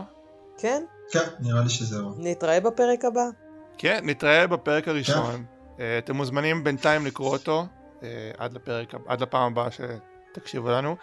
כן, 0.58 0.84
כן, 1.12 1.20
נראה 1.40 1.62
לי 1.64 1.70
שזהו. 1.70 2.14
נתראה 2.18 2.60
בפרק 2.60 3.06
הבא. 3.06 3.24
כן, 3.78 4.00
נתראה 4.04 4.48
בפרק 4.48 4.88
הראשון. 4.88 5.46
אה, 5.80 5.98
אתם 5.98 6.16
מוזמנים 6.16 6.64
בינתיים 6.64 7.06
לקרוא 7.06 7.32
אותו 7.32 7.66
אה, 8.04 8.08
עד 8.38 8.54
לפרק, 8.54 8.94
עד 9.08 9.22
לפעם 9.22 9.52
הבאה 9.52 9.68
שתקשיבו 9.72 10.70
לנו. 10.70 10.96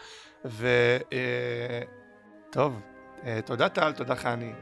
וטוב, 2.51 2.81
תודה 3.45 3.69
טל, 3.69 3.93
תודה 3.93 4.15
חני, 4.17 4.53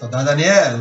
תודה 0.00 0.24
דניאל. 0.24 0.76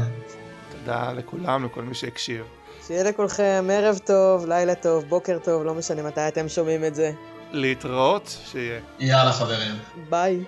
תודה 0.72 1.14
לכולם, 1.14 1.66
לכל 1.66 1.82
מי 1.82 1.96
שהקשיב. 1.96 2.46
שיהיה 2.88 3.04
לכולכם 3.04 3.68
ערב 3.72 3.98
טוב, 3.98 4.46
לילה 4.46 4.76
טוב, 4.76 5.06
בוקר 5.06 5.38
טוב, 5.44 5.64
לא 5.64 5.74
משנה 5.74 6.04
מתי 6.04 6.28
אתם 6.28 6.50
שומעים 6.50 6.86
את 6.86 6.96
זה. 6.96 7.12
להתראות, 7.52 8.38
שיהיה. 8.46 8.80
יאללה 9.00 9.32
חברים, 9.32 9.76
ביי. 10.10 10.44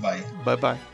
ביי. 0.00 0.22
ביי 0.44 0.56
ביי. 0.56 0.91